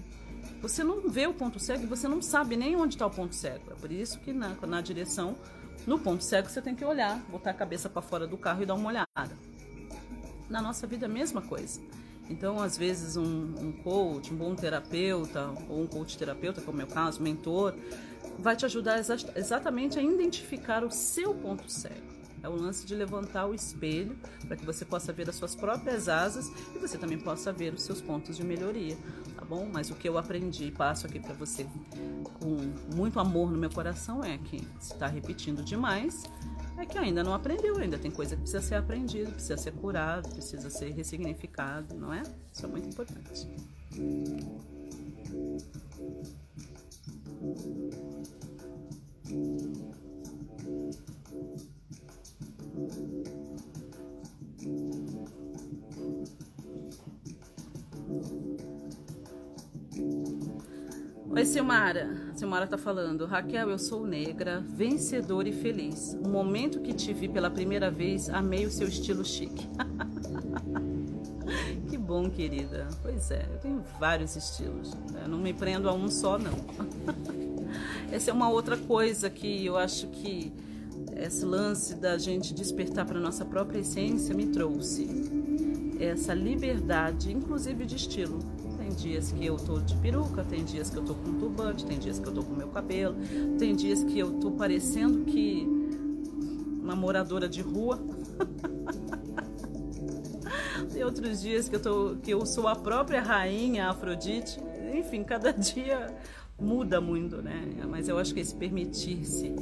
Você 0.61 0.85
não 0.85 1.09
vê 1.09 1.27
o 1.27 1.35
ponto 1.35 1.59
cego 1.59 1.83
e 1.83 1.87
você 1.87 2.07
não 2.07 2.23
sabe 2.23 2.57
nem 2.57 2.77
onde 2.77 2.95
está 2.95 3.07
o 3.07 3.11
ponto 3.11 3.35
cego. 3.35 3.73
É 3.73 3.75
por 3.75 3.91
isso 3.91 4.19
que 4.21 4.33
na, 4.33 4.55
na 4.67 4.81
direção, 4.81 5.37
no 5.87 5.99
ponto 5.99 6.23
cego, 6.23 6.49
você 6.49 6.63
tem 6.63 6.75
que 6.75 6.85
olhar, 6.85 7.19
botar 7.29 7.51
a 7.51 7.55
cabeça 7.55 7.89
para 7.89 8.03
fora 8.03 8.27
do 8.27 8.37
carro 8.37 8.63
e 8.63 8.67
dar 8.67 8.75
uma 8.75 8.89
olhada. 8.89 9.37
Na 10.49 10.61
nossa 10.61 10.87
vida, 10.87 11.07
a 11.07 11.09
mesma 11.09 11.43
coisa. 11.43 11.81
Então, 12.31 12.63
às 12.63 12.79
vezes, 12.79 13.17
um, 13.17 13.55
um 13.59 13.73
coach, 13.73 14.33
um 14.33 14.37
bom 14.37 14.55
terapeuta, 14.55 15.51
ou 15.69 15.83
um 15.83 15.87
coach 15.87 16.17
terapeuta, 16.17 16.61
como 16.61 16.81
é 16.81 16.85
o 16.85 16.87
meu 16.87 16.95
caso, 16.95 17.23
mentor, 17.23 17.75
vai 18.39 18.57
te 18.57 18.65
ajudar 18.65 18.99
exa 18.99 19.17
exatamente 19.35 19.99
a 19.99 20.03
identificar 20.03 20.85
o 20.85 20.91
seu 20.91 21.35
ponto 21.35 21.71
cego. 21.71 22.12
É 22.43 22.49
o 22.49 22.57
lance 22.57 22.85
de 22.87 22.95
levantar 22.95 23.47
o 23.47 23.55
espelho 23.55 24.17
para 24.47 24.57
que 24.57 24.65
você 24.65 24.85
possa 24.85 25.13
ver 25.13 25.29
as 25.29 25.37
suas 25.37 25.55
próprias 25.55 26.09
asas 26.09 26.51
e 26.75 26.79
você 26.79 26.99
também 26.99 27.19
possa 27.19 27.53
ver 27.53 27.73
os 27.73 27.83
seus 27.83 28.01
pontos 28.01 28.37
de 28.37 28.45
melhoria, 28.45 28.97
tá 29.37 29.45
bom? 29.45 29.69
Mas 29.73 29.91
o 29.91 29.95
que 29.95 30.09
eu 30.09 30.19
aprendi 30.19 30.65
e 30.65 30.71
passo 30.71 31.07
aqui 31.07 31.21
para 31.21 31.35
você 31.35 31.67
com 32.41 32.57
muito 32.95 33.21
amor 33.21 33.51
no 33.51 33.59
meu 33.59 33.71
coração 33.71 34.25
é 34.25 34.39
que 34.39 34.59
se 34.81 34.93
está 34.93 35.07
repetindo 35.07 35.63
demais, 35.63 36.25
é 36.77 36.85
que 36.85 36.99
ainda 36.99 37.23
não 37.23 37.35
aprendeu, 37.35 37.77
ainda 37.77 37.99
tem 37.99 38.11
coisa 38.11 38.35
que 38.35 38.43
precisa 38.43 38.63
ser 38.63 38.75
aprendida, 38.75 39.31
precisa 39.31 39.57
ser 39.57 39.73
curado, 39.73 40.29
precisa 40.31 40.69
ser 40.69 40.91
ressignificado, 40.91 41.95
não 41.95 42.13
é? 42.13 42.23
Isso 42.53 42.67
é 42.67 42.69
muito 42.69 42.89
importante. 42.89 43.49
Silmara. 61.53 62.09
Silmara 62.35 62.67
tá 62.67 62.79
falando. 62.79 63.27
Raquel, 63.27 63.69
eu 63.69 63.79
sou 63.79 64.07
negra, 64.07 64.65
vencedora 64.71 65.47
e 65.47 65.53
feliz. 65.53 66.17
O 66.25 66.27
momento 66.27 66.81
que 66.81 66.95
te 66.95 67.13
vi 67.13 67.29
pela 67.29 67.51
primeira 67.51 67.91
vez, 67.91 68.31
amei 68.31 68.65
o 68.65 68.71
seu 68.71 68.89
estilo 68.89 69.23
chique. 69.23 69.69
que 71.91 71.99
bom, 71.99 72.31
querida. 72.31 72.89
Pois 73.03 73.31
é, 73.31 73.47
eu 73.53 73.59
tenho 73.59 73.85
vários 74.01 74.35
estilos. 74.35 74.97
Eu 75.23 75.29
não 75.29 75.37
me 75.37 75.53
prendo 75.53 75.91
a 75.91 75.93
um 75.93 76.09
só, 76.09 76.39
não. 76.39 76.55
Essa 78.11 78.31
é 78.31 78.33
uma 78.33 78.49
outra 78.49 78.79
coisa 78.79 79.29
que 79.29 79.67
eu 79.67 79.77
acho 79.77 80.07
que 80.07 80.51
esse 81.15 81.45
lance 81.45 81.97
da 81.97 82.17
gente 82.17 82.55
despertar 82.55 83.05
para 83.05 83.21
nossa 83.21 83.45
própria 83.45 83.81
essência 83.81 84.35
me 84.35 84.47
trouxe 84.47 85.07
essa 86.01 86.33
liberdade, 86.33 87.31
inclusive 87.31 87.85
de 87.85 87.97
estilo. 87.97 88.39
Tem 88.93 89.11
dias 89.11 89.33
que 89.33 89.47
eu 89.47 89.57
tô 89.57 89.79
de 89.79 89.95
peruca, 89.97 90.45
tem 90.45 90.63
dias 90.65 90.91
que 90.91 90.99
eu 90.99 91.03
tô 91.03 91.15
com 91.15 91.33
turbante, 91.39 91.87
tem 91.87 91.99
dias 91.99 92.19
que 92.19 92.29
eu 92.29 92.35
tô 92.35 92.43
com 92.43 92.55
meu 92.55 92.69
cabelo, 92.69 93.17
tem 93.59 93.75
dias 93.75 94.05
que 94.05 94.19
eu 94.19 94.35
tô 94.35 94.51
parecendo 94.51 95.25
que 95.25 95.67
uma 96.83 96.95
moradora 96.95 97.49
de 97.49 97.63
rua. 97.63 97.99
tem 100.93 101.03
outros 101.03 101.41
dias 101.41 101.71
que 101.71 101.77
eu, 101.77 101.81
tô, 101.81 102.17
que 102.23 102.31
eu 102.33 102.45
sou 102.45 102.69
a 102.69 102.77
própria 102.77 103.23
rainha 103.23 103.89
Afrodite. 103.89 104.61
Enfim, 104.93 105.25
cada 105.25 105.53
dia 105.57 106.15
muda 106.61 107.01
muito, 107.01 107.41
né? 107.41 107.65
Mas 107.89 108.11
eu 108.11 108.19
acho 108.19 108.35
que 108.35 108.41
esse 108.41 108.55
permitir-se 108.55 109.55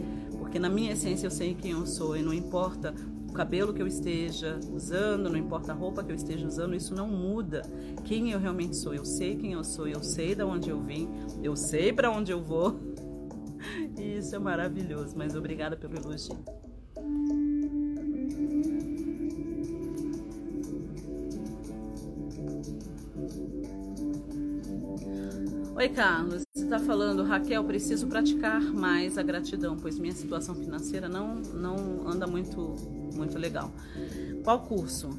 porque 0.51 0.59
na 0.59 0.69
minha 0.69 0.95
essência 0.95 1.29
eu 1.29 1.31
sei 1.31 1.55
quem 1.55 1.71
eu 1.71 1.87
sou 1.87 2.17
e 2.17 2.23
não 2.23 2.35
importa 2.35 2.93
o 3.31 3.33
cabelo 3.33 3.73
que 3.73 3.81
eu 3.81 3.87
esteja 3.87 4.59
usando, 4.73 5.31
não 5.31 5.37
importa 5.37 5.71
a 5.71 5.75
roupa 5.75 6.03
que 6.03 6.11
eu 6.11 6.17
esteja 6.17 6.45
usando, 6.45 6.75
isso 6.75 6.93
não 6.97 7.07
muda 7.07 7.63
quem 8.05 8.33
eu 8.33 8.41
realmente 8.41 8.77
sou. 8.77 8.93
Eu 8.93 9.05
sei 9.05 9.37
quem 9.37 9.53
eu 9.53 9.63
sou, 9.63 9.87
eu 9.87 10.03
sei 10.03 10.35
de 10.35 10.43
onde 10.43 10.69
eu 10.69 10.81
vim, 10.81 11.09
eu 11.41 11.55
sei 11.55 11.93
para 11.93 12.11
onde 12.11 12.33
eu 12.33 12.43
vou. 12.43 12.79
E 13.99 14.17
isso 14.17 14.35
é 14.35 14.39
maravilhoso, 14.39 15.15
mas 15.19 15.35
obrigada 15.35 15.77
pelo 15.77 15.95
elogio. 15.95 16.35
Oi, 25.77 25.89
Carlos. 25.91 26.50
Está 26.71 26.79
falando, 26.79 27.25
Raquel, 27.25 27.65
preciso 27.65 28.07
praticar 28.07 28.63
mais 28.63 29.19
a 29.19 29.23
gratidão, 29.25 29.77
pois 29.77 29.99
minha 29.99 30.13
situação 30.13 30.55
financeira 30.55 31.09
não, 31.09 31.35
não 31.53 32.09
anda 32.09 32.29
muito, 32.29 32.77
muito 33.13 33.37
legal. 33.37 33.73
Qual 34.45 34.61
curso? 34.61 35.11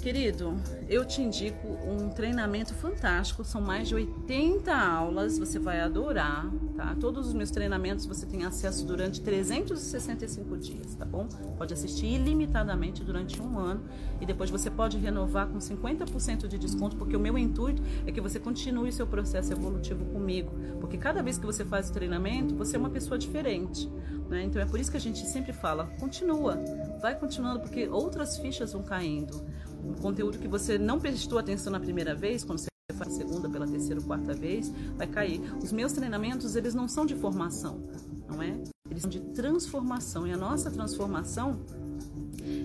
Querido, 0.00 0.56
eu 0.88 1.04
te 1.04 1.20
indico 1.20 1.66
um 1.66 2.08
treinamento 2.08 2.72
fantástico, 2.72 3.44
são 3.44 3.60
mais 3.60 3.88
de 3.88 3.96
80 3.96 4.72
aulas, 4.72 5.38
você 5.38 5.58
vai 5.58 5.80
adorar, 5.80 6.48
tá? 6.76 6.96
Todos 7.00 7.26
os 7.26 7.34
meus 7.34 7.50
treinamentos 7.50 8.06
você 8.06 8.24
tem 8.24 8.44
acesso 8.44 8.86
durante 8.86 9.20
365 9.20 10.56
dias, 10.56 10.94
tá 10.94 11.04
bom? 11.04 11.26
Pode 11.58 11.74
assistir 11.74 12.06
ilimitadamente 12.06 13.02
durante 13.02 13.42
um 13.42 13.58
ano 13.58 13.82
e 14.20 14.24
depois 14.24 14.50
você 14.50 14.70
pode 14.70 14.96
renovar 14.98 15.48
com 15.48 15.58
50% 15.58 16.46
de 16.46 16.58
desconto, 16.58 16.96
porque 16.96 17.16
o 17.16 17.20
meu 17.20 17.36
intuito 17.36 17.82
é 18.06 18.12
que 18.12 18.20
você 18.20 18.38
continue 18.38 18.92
seu 18.92 19.06
processo 19.06 19.52
evolutivo 19.52 20.04
comigo, 20.06 20.52
porque 20.80 20.96
cada 20.96 21.22
vez 21.24 21.38
que 21.38 21.44
você 21.44 21.64
faz 21.64 21.90
o 21.90 21.92
treinamento, 21.92 22.54
você 22.54 22.76
é 22.76 22.78
uma 22.78 22.90
pessoa 22.90 23.18
diferente, 23.18 23.90
né? 24.28 24.44
Então 24.44 24.62
é 24.62 24.64
por 24.64 24.78
isso 24.78 24.92
que 24.92 24.96
a 24.96 25.00
gente 25.00 25.26
sempre 25.26 25.52
fala, 25.52 25.86
continua, 25.98 26.56
vai 27.02 27.18
continuando, 27.18 27.60
porque 27.60 27.88
outras 27.88 28.38
fichas 28.38 28.72
vão 28.72 28.82
caindo 28.84 29.44
um 29.84 29.94
conteúdo 29.94 30.38
que 30.38 30.48
você 30.48 30.78
não 30.78 30.98
prestou 30.98 31.38
atenção 31.38 31.72
na 31.72 31.80
primeira 31.80 32.14
vez, 32.14 32.44
quando 32.44 32.58
você 32.58 32.68
faz 32.94 33.12
a 33.12 33.16
segunda, 33.16 33.48
pela 33.48 33.66
terceira 33.66 34.00
ou 34.00 34.06
quarta 34.06 34.34
vez, 34.34 34.72
vai 34.96 35.06
cair. 35.06 35.40
Os 35.62 35.72
meus 35.72 35.92
treinamentos, 35.92 36.56
eles 36.56 36.74
não 36.74 36.88
são 36.88 37.06
de 37.06 37.14
formação, 37.14 37.80
não 38.28 38.42
é? 38.42 38.58
Eles 38.90 39.02
são 39.02 39.10
de 39.10 39.20
transformação. 39.20 40.26
E 40.26 40.32
a 40.32 40.36
nossa 40.36 40.70
transformação, 40.70 41.60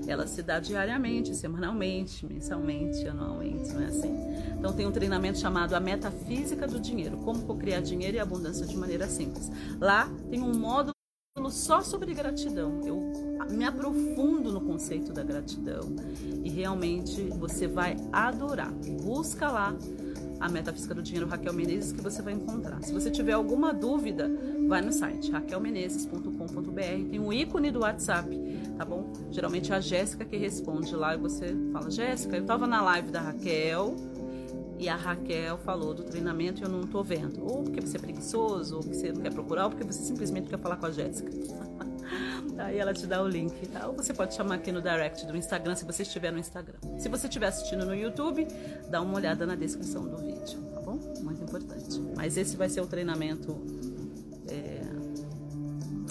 ela 0.08 0.26
se 0.28 0.42
dá 0.42 0.60
diariamente, 0.60 1.36
semanalmente, 1.36 2.26
mensalmente, 2.26 3.08
anualmente, 3.08 3.74
não 3.74 3.82
é 3.82 3.86
assim? 3.86 4.14
Então 4.58 4.74
tem 4.74 4.88
um 4.88 4.92
treinamento 4.92 5.40
chamado 5.40 5.74
A 5.74 5.80
Metafísica 5.80 6.68
do 6.68 6.80
Dinheiro, 6.80 7.18
como 7.18 7.58
criar 7.58 7.82
dinheiro 7.82 8.18
e 8.18 8.20
abundância 8.20 8.66
de 8.66 8.78
maneira 8.78 9.08
simples. 9.08 9.52
Lá 9.80 10.10
tem 10.30 10.42
um 10.42 10.58
módulo 10.58 10.94
só 11.50 11.82
sobre 11.82 12.14
gratidão. 12.14 12.82
Eu 12.86 13.33
me 13.50 13.66
aprofundo 13.66 14.52
no 14.52 14.62
conceito 14.62 15.12
da 15.12 15.24
gratidão 15.24 15.96
e 16.44 16.50
realmente 16.50 17.22
você 17.40 17.68
vai 17.68 17.96
adorar. 18.12 18.72
Busca 19.02 19.50
lá 19.50 19.76
a 20.40 20.50
Metafísica 20.50 20.94
do 20.94 21.02
Dinheiro 21.02 21.28
Raquel 21.28 21.54
Menezes 21.54 21.94
que 21.94 22.02
você 22.02 22.22
vai 22.22 22.34
encontrar. 22.34 22.84
Se 22.84 22.92
você 22.92 23.10
tiver 23.10 23.32
alguma 23.32 23.74
dúvida, 23.74 24.30
vai 24.68 24.82
no 24.82 24.92
site 24.92 25.32
raquelmenezes.com.br, 25.32 27.10
tem 27.10 27.20
um 27.20 27.32
ícone 27.32 27.72
do 27.72 27.80
WhatsApp, 27.80 28.30
tá 28.78 28.84
bom? 28.84 29.14
Geralmente 29.32 29.72
é 29.72 29.76
a 29.76 29.80
Jéssica 29.80 30.26
que 30.26 30.36
responde 30.36 30.94
lá 30.96 31.16
e 31.16 31.18
você 31.18 31.56
fala: 31.72 31.90
"Jéssica, 31.90 32.36
eu 32.36 32.46
tava 32.46 32.68
na 32.68 32.82
live 32.82 33.10
da 33.10 33.22
Raquel, 33.22 33.96
e 34.80 34.90
a 34.90 34.96
Raquel 34.96 35.58
falou 35.60 35.94
do 35.94 36.04
treinamento 36.04 36.62
e 36.62 36.64
eu 36.64 36.70
não 36.70 36.84
tô 36.84 37.04
vendo. 37.04 37.44
Ou 37.44 37.64
porque 37.64 37.82
você 37.82 37.98
é 37.98 38.00
preguiçoso, 38.00 38.78
ou 38.78 38.82
porque 38.82 38.96
você 38.96 39.12
não 39.12 39.22
quer 39.22 39.34
procurar, 39.34 39.66
ou 39.66 39.70
porque 39.70 39.84
você 39.84 40.02
simplesmente 40.04 40.50
quer 40.50 40.60
falar 40.60 40.78
com 40.78 40.88
a 40.88 40.92
Jéssica. 40.92 41.32
Aí 42.58 42.78
ela 42.78 42.94
te 42.94 43.06
dá 43.08 43.22
o 43.22 43.28
link. 43.28 43.68
Tá? 43.68 43.88
Ou 43.88 43.94
você 43.94 44.14
pode 44.14 44.34
chamar 44.34 44.56
aqui 44.56 44.72
no 44.72 44.82
direct 44.82 45.26
do 45.26 45.36
Instagram, 45.36 45.76
se 45.76 45.86
você 45.86 46.04
estiver 46.04 46.32
no 46.32 46.40
Instagram. 46.40 46.78
Se 46.98 47.10
você 47.10 47.28
estiver 47.28 47.48
assistindo 47.48 47.86
no 47.86 47.96
YouTube, 47.96 48.48
dá 48.90 49.02
uma 49.02 49.16
olhada 49.16 49.46
na 49.46 49.56
descrição 49.56 50.08
do 50.08 50.18
vídeo, 50.18 50.60
tá 50.74 50.82
bom? 50.82 51.00
Muito 51.22 51.44
importante. 51.44 52.02
Mas 52.16 52.38
esse 52.38 52.58
vai 52.58 52.70
ser 52.70 52.82
o 52.82 52.88
treinamento. 52.88 53.58
É... 54.50 54.82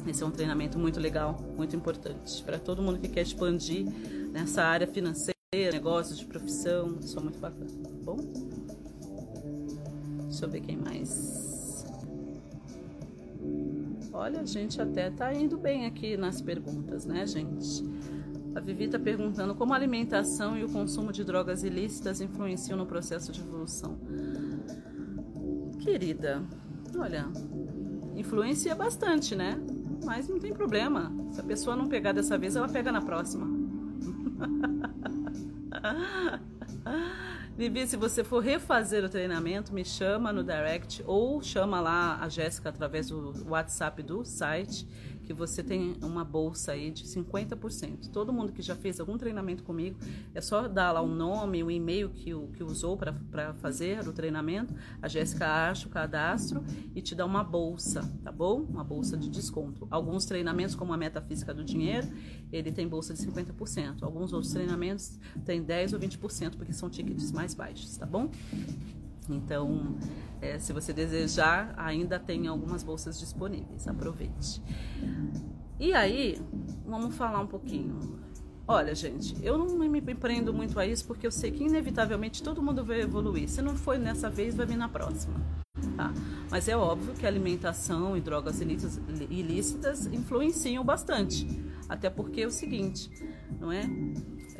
Esse 0.09 0.23
é 0.23 0.27
um 0.27 0.33
treinamento 0.33 0.79
muito 0.79 0.99
legal, 0.99 1.39
muito 1.57 1.77
importante 1.77 2.43
para 2.43 2.59
todo 2.59 2.83
mundo 2.83 2.99
que 2.99 3.09
quer 3.09 3.23
expandir 3.23 3.87
nessa 4.33 4.63
área 4.63 4.87
financeira, 4.87 5.33
negócios, 5.71 6.19
de 6.19 6.25
profissão. 6.27 6.97
Isso 7.01 7.17
é 7.17 7.23
muito 7.23 7.39
bacana, 7.39 7.71
tá 7.71 7.91
bom? 8.03 8.52
Deixa 10.33 10.47
eu 10.47 10.51
ver 10.51 10.63
quem 10.63 10.79
mais. 10.79 11.85
Olha, 14.15 14.41
a 14.41 14.47
gente 14.47 14.81
até 14.81 15.11
tá 15.11 15.31
indo 15.35 15.59
bem 15.59 15.85
aqui 15.85 16.17
nas 16.17 16.41
perguntas, 16.41 17.05
né, 17.05 17.27
gente? 17.27 17.85
A 18.55 18.61
Vivi 18.61 18.85
está 18.85 18.99
perguntando 18.99 19.55
como 19.55 19.75
a 19.75 19.77
alimentação 19.77 20.57
e 20.57 20.65
o 20.65 20.71
consumo 20.71 21.13
de 21.13 21.23
drogas 21.23 21.65
ilícitas 21.65 22.23
influenciam 22.23 22.79
no 22.79 22.87
processo 22.87 23.31
de 23.31 23.43
evolução. 23.43 23.99
Querida, 25.81 26.43
olha, 26.97 27.29
influencia 28.17 28.75
bastante, 28.75 29.37
né? 29.37 29.63
Mas 30.03 30.31
não 30.31 30.39
tem 30.39 30.55
problema. 30.55 31.13
Se 31.31 31.41
a 31.41 31.45
pessoa 31.45 31.77
não 31.77 31.89
pegar 31.89 32.13
dessa 32.13 32.39
vez, 32.39 32.57
ela 32.57 32.71
pega 32.71 32.91
na 32.91 33.03
próxima. 33.03 33.47
Vivi, 37.55 37.87
se 37.87 37.99
você 37.99 38.25
for 38.25 38.43
refazer 38.43 39.05
o 39.05 39.11
treinamento, 39.11 39.75
me 39.75 39.85
chama 39.85 40.33
no 40.33 40.43
direct 40.43 41.05
ou 41.07 41.43
chama 41.43 41.83
lá 41.83 42.19
a 42.19 42.27
Jéssica 42.27 42.71
através 42.71 43.09
do 43.09 43.35
WhatsApp 43.47 44.03
do 44.03 44.25
site 44.25 44.89
que 45.23 45.33
você 45.33 45.63
tem 45.63 45.97
uma 46.03 46.25
bolsa 46.25 46.73
aí 46.73 46.91
de 46.91 47.05
50%. 47.05 48.11
Todo 48.11 48.33
mundo 48.33 48.53
que 48.53 48.63
já 48.63 48.75
fez 48.75 49.01
algum 49.01 49.17
treinamento 49.17 49.63
comigo, 49.63 49.99
é 50.35 50.41
só 50.41 50.69
dar 50.69 50.93
lá 50.93 51.01
o 51.01 51.09
nome, 51.09 51.63
o 51.63 51.71
e-mail 51.71 52.11
que, 52.11 52.31
que 52.55 52.63
usou 52.63 52.97
para 52.97 53.55
fazer 53.55 54.07
o 54.07 54.13
treinamento, 54.13 54.75
a 55.01 55.09
Jéssica 55.09 55.47
acha 55.47 55.87
o 55.87 55.91
cadastro 55.91 56.65
e 56.95 57.01
te 57.01 57.15
dá 57.15 57.25
uma 57.25 57.45
bolsa, 57.45 58.03
tá 58.23 58.33
bom? 58.33 58.61
Uma 58.63 58.85
bolsa 58.85 59.17
de 59.17 59.29
desconto. 59.29 59.87
Alguns 59.91 60.25
treinamentos, 60.25 60.75
como 60.75 60.93
a 60.93 60.97
Metafísica 60.97 61.55
do 61.55 61.65
Dinheiro, 61.65 62.09
ele 62.53 62.71
tem 62.71 62.87
bolsa 62.87 63.15
de 63.15 63.21
50%. 63.21 64.03
Alguns 64.03 64.33
outros 64.33 64.53
treinamentos 64.53 65.19
tem 65.45 65.63
10 65.63 65.95
ou 65.95 66.01
20%, 66.01 66.57
porque 66.57 66.73
são 66.73 66.91
tickets 66.91 67.33
mais 67.33 67.55
baixos, 67.55 67.97
tá 67.97 68.07
bom? 68.07 68.31
Então, 69.29 69.97
é, 70.41 70.59
se 70.59 70.73
você 70.73 70.93
desejar, 70.93 71.73
ainda 71.77 72.19
tem 72.19 72.47
algumas 72.47 72.83
bolsas 72.83 73.19
disponíveis. 73.19 73.87
Aproveite. 73.87 74.63
E 75.79 75.93
aí, 75.93 76.41
vamos 76.85 77.15
falar 77.17 77.41
um 77.41 77.47
pouquinho. 77.47 78.21
Olha, 78.67 78.95
gente, 78.95 79.37
eu 79.45 79.59
não 79.59 79.67
me 79.79 80.01
prendo 80.15 80.53
muito 80.53 80.79
a 80.79 80.87
isso 80.87 81.05
porque 81.05 81.27
eu 81.27 81.31
sei 81.31 81.51
que 81.51 81.65
inevitavelmente 81.65 82.43
todo 82.43 82.63
mundo 82.63 82.85
vai 82.85 83.01
evoluir. 83.01 83.49
Se 83.49 83.61
não 83.61 83.77
foi 83.77 83.99
nessa 83.99 84.31
vez, 84.31 84.55
vai 84.55 84.65
vir 84.65 84.77
na 84.77 84.89
próxima. 84.89 85.41
Tá? 85.97 86.13
Mas 86.51 86.69
é 86.69 86.77
óbvio 86.77 87.15
que 87.15 87.27
alimentação 87.27 88.17
e 88.17 88.21
drogas 88.21 88.61
ilícitas 88.61 90.07
influenciam 90.07 90.85
bastante. 90.85 91.47
Até 91.89 92.09
porque 92.09 92.43
é 92.43 92.47
o 92.47 92.51
seguinte, 92.51 93.11
não 93.61 93.73
é? 93.73 93.83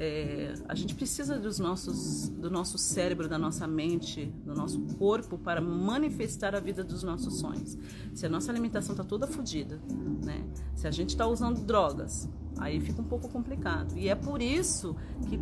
É, 0.05 0.55
a 0.69 0.75
gente 0.75 0.97
precisa 0.97 1.39
dos 1.39 1.61
nossos, 1.61 2.29
do 2.29 2.51
nosso 2.51 2.77
cérebro, 2.77 3.29
da 3.29 3.39
nossa 3.39 3.69
mente, 3.69 4.27
do 4.45 4.53
nosso 4.53 4.81
corpo 4.99 5.39
para 5.39 5.61
manifestar 5.61 6.57
a 6.57 6.59
vida 6.59 6.83
dos 6.83 7.05
nossos 7.05 7.39
sonhos. 7.39 7.79
Se 8.13 8.27
a 8.27 8.29
nossa 8.29 8.51
alimentação 8.51 8.95
está 8.95 9.05
toda 9.05 9.29
fodida, 9.29 9.81
né? 10.25 10.45
se 10.75 10.89
a 10.89 10.91
gente 10.91 11.11
está 11.11 11.25
usando 11.25 11.65
drogas, 11.65 12.29
aí 12.59 12.81
fica 12.81 13.01
um 13.01 13.05
pouco 13.05 13.29
complicado. 13.29 13.97
E 13.97 14.09
é 14.09 14.17
por 14.17 14.43
isso 14.43 14.97
que 15.29 15.39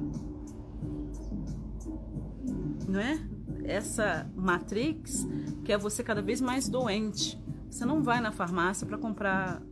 não 2.86 3.00
é? 3.00 3.18
essa 3.64 4.30
matrix 4.36 5.26
quer 5.64 5.78
você 5.78 6.02
cada 6.02 6.20
vez 6.20 6.38
mais 6.38 6.68
doente. 6.68 7.42
Você 7.70 7.86
não 7.86 8.02
vai 8.02 8.20
na 8.20 8.30
farmácia 8.30 8.86
para 8.86 8.98
comprar 8.98 9.62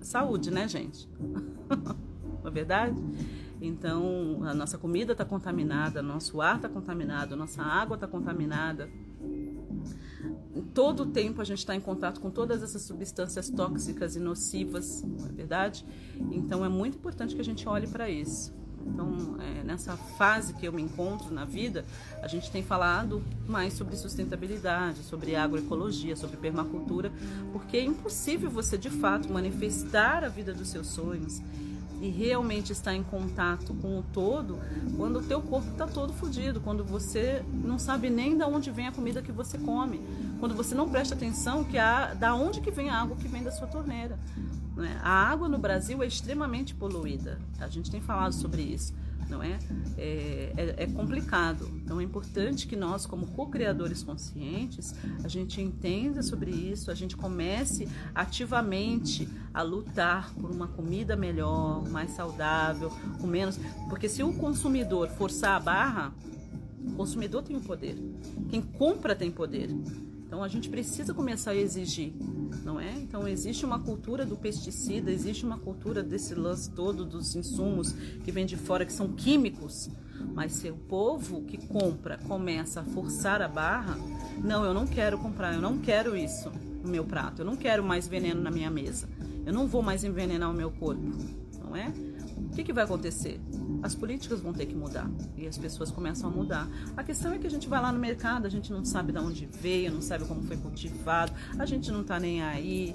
saúde, 0.00 0.50
né, 0.50 0.66
gente? 0.66 1.06
Não 2.42 2.50
é 2.50 2.50
verdade? 2.50 2.96
Então, 3.64 4.40
a 4.42 4.52
nossa 4.52 4.76
comida 4.76 5.12
está 5.12 5.24
contaminada, 5.24 6.02
nosso 6.02 6.40
ar 6.40 6.56
está 6.56 6.68
contaminado, 6.68 7.36
nossa 7.36 7.62
água 7.62 7.94
está 7.94 8.08
contaminada. 8.08 8.90
Todo 10.74 11.04
o 11.04 11.06
tempo 11.06 11.40
a 11.40 11.44
gente 11.44 11.58
está 11.58 11.74
em 11.74 11.80
contato 11.80 12.20
com 12.20 12.28
todas 12.28 12.60
essas 12.60 12.82
substâncias 12.82 13.48
tóxicas 13.48 14.16
e 14.16 14.20
nocivas, 14.20 15.04
não 15.04 15.28
é 15.28 15.32
verdade? 15.32 15.86
Então, 16.32 16.64
é 16.64 16.68
muito 16.68 16.98
importante 16.98 17.36
que 17.36 17.40
a 17.40 17.44
gente 17.44 17.68
olhe 17.68 17.86
para 17.86 18.10
isso. 18.10 18.52
Então, 18.84 19.36
é, 19.40 19.62
nessa 19.62 19.96
fase 19.96 20.54
que 20.54 20.66
eu 20.66 20.72
me 20.72 20.82
encontro 20.82 21.32
na 21.32 21.44
vida, 21.44 21.84
a 22.20 22.26
gente 22.26 22.50
tem 22.50 22.64
falado 22.64 23.22
mais 23.46 23.74
sobre 23.74 23.96
sustentabilidade, 23.96 25.04
sobre 25.04 25.36
agroecologia, 25.36 26.16
sobre 26.16 26.36
permacultura, 26.36 27.12
porque 27.52 27.76
é 27.76 27.84
impossível 27.84 28.50
você 28.50 28.76
de 28.76 28.90
fato 28.90 29.32
manifestar 29.32 30.24
a 30.24 30.28
vida 30.28 30.52
dos 30.52 30.66
seus 30.66 30.88
sonhos 30.88 31.40
e 32.02 32.10
realmente 32.10 32.72
estar 32.72 32.94
em 32.94 33.02
contato 33.04 33.72
com 33.74 34.00
o 34.00 34.02
todo 34.02 34.58
quando 34.96 35.20
o 35.20 35.22
teu 35.22 35.40
corpo 35.40 35.70
está 35.70 35.86
todo 35.86 36.12
fodido, 36.12 36.60
quando 36.60 36.84
você 36.84 37.44
não 37.52 37.78
sabe 37.78 38.10
nem 38.10 38.36
de 38.36 38.42
onde 38.42 38.72
vem 38.72 38.88
a 38.88 38.92
comida 38.92 39.22
que 39.22 39.30
você 39.30 39.56
come, 39.56 40.00
quando 40.40 40.52
você 40.54 40.74
não 40.74 40.90
presta 40.90 41.14
atenção 41.14 41.62
que 41.62 41.78
da 42.18 42.34
onde 42.34 42.60
que 42.60 42.72
vem 42.72 42.90
a 42.90 43.00
água 43.00 43.16
que 43.16 43.28
vem 43.28 43.44
da 43.44 43.52
sua 43.52 43.68
torneira. 43.68 44.18
Né? 44.76 45.00
A 45.00 45.30
água 45.30 45.48
no 45.48 45.58
Brasil 45.58 46.02
é 46.02 46.06
extremamente 46.06 46.74
poluída, 46.74 47.38
a 47.60 47.68
gente 47.68 47.88
tem 47.88 48.00
falado 48.00 48.32
sobre 48.32 48.62
isso 48.62 48.92
não 49.28 49.42
é? 49.42 49.58
É, 49.96 50.52
é, 50.56 50.74
é 50.84 50.86
complicado. 50.86 51.68
Então 51.82 52.00
é 52.00 52.04
importante 52.04 52.66
que 52.66 52.76
nós, 52.76 53.06
como 53.06 53.26
co-criadores 53.28 54.02
conscientes, 54.02 54.94
a 55.24 55.28
gente 55.28 55.60
entenda 55.60 56.22
sobre 56.22 56.50
isso, 56.50 56.90
a 56.90 56.94
gente 56.94 57.16
comece 57.16 57.88
ativamente 58.14 59.28
a 59.52 59.62
lutar 59.62 60.32
por 60.34 60.50
uma 60.50 60.68
comida 60.68 61.16
melhor, 61.16 61.88
mais 61.88 62.12
saudável, 62.12 62.90
com 63.20 63.26
menos. 63.26 63.58
Porque 63.88 64.08
se 64.08 64.22
o 64.22 64.32
consumidor 64.32 65.08
forçar 65.08 65.56
a 65.56 65.60
barra, 65.60 66.14
o 66.84 66.92
consumidor 66.92 67.42
tem 67.42 67.56
o 67.56 67.60
poder. 67.60 67.96
Quem 68.50 68.60
compra 68.60 69.14
tem 69.14 69.30
poder. 69.30 69.70
Então 70.32 70.42
a 70.42 70.48
gente 70.48 70.70
precisa 70.70 71.12
começar 71.12 71.50
a 71.50 71.54
exigir, 71.54 72.14
não 72.64 72.80
é? 72.80 72.90
Então 72.90 73.28
existe 73.28 73.66
uma 73.66 73.78
cultura 73.78 74.24
do 74.24 74.34
pesticida, 74.34 75.12
existe 75.12 75.44
uma 75.44 75.58
cultura 75.58 76.02
desse 76.02 76.34
lance 76.34 76.70
todo 76.70 77.04
dos 77.04 77.36
insumos 77.36 77.92
que 78.24 78.32
vem 78.32 78.46
de 78.46 78.56
fora 78.56 78.86
que 78.86 78.94
são 78.94 79.08
químicos. 79.08 79.90
Mas 80.32 80.52
se 80.52 80.70
o 80.70 80.74
povo 80.74 81.42
que 81.42 81.58
compra 81.58 82.16
começa 82.16 82.80
a 82.80 82.82
forçar 82.82 83.42
a 83.42 83.46
barra, 83.46 83.98
não, 84.42 84.64
eu 84.64 84.72
não 84.72 84.86
quero 84.86 85.18
comprar, 85.18 85.52
eu 85.52 85.60
não 85.60 85.76
quero 85.76 86.16
isso 86.16 86.50
no 86.82 86.88
meu 86.88 87.04
prato, 87.04 87.42
eu 87.42 87.44
não 87.44 87.54
quero 87.54 87.84
mais 87.84 88.08
veneno 88.08 88.40
na 88.40 88.50
minha 88.50 88.70
mesa, 88.70 89.10
eu 89.44 89.52
não 89.52 89.66
vou 89.66 89.82
mais 89.82 90.02
envenenar 90.02 90.50
o 90.50 90.54
meu 90.54 90.70
corpo, 90.70 91.12
não 91.62 91.76
é? 91.76 91.92
O 92.38 92.54
que, 92.54 92.64
que 92.64 92.72
vai 92.72 92.84
acontecer? 92.84 93.38
As 93.82 93.94
políticas 93.94 94.40
vão 94.40 94.52
ter 94.52 94.66
que 94.66 94.74
mudar 94.74 95.10
e 95.36 95.46
as 95.46 95.58
pessoas 95.58 95.90
começam 95.90 96.30
a 96.30 96.32
mudar. 96.32 96.68
A 96.96 97.02
questão 97.02 97.32
é 97.32 97.38
que 97.38 97.46
a 97.46 97.50
gente 97.50 97.68
vai 97.68 97.80
lá 97.80 97.92
no 97.92 97.98
mercado, 97.98 98.46
a 98.46 98.50
gente 98.50 98.72
não 98.72 98.84
sabe 98.84 99.12
de 99.12 99.18
onde 99.18 99.46
veio, 99.46 99.92
não 99.92 100.00
sabe 100.00 100.24
como 100.24 100.42
foi 100.42 100.56
cultivado, 100.56 101.32
a 101.58 101.66
gente 101.66 101.90
não 101.90 102.02
está 102.02 102.20
nem 102.20 102.42
aí. 102.42 102.94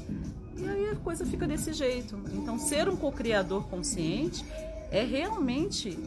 E 0.56 0.67
aí 0.67 0.89
a 0.89 0.95
coisa 0.95 1.26
fica 1.26 1.45
desse 1.45 1.73
jeito. 1.73 2.19
Então, 2.34 2.58
ser 2.58 2.88
um 2.89 2.95
co-criador 2.95 3.67
consciente 3.67 4.45
é 4.91 5.04
realmente 5.04 5.97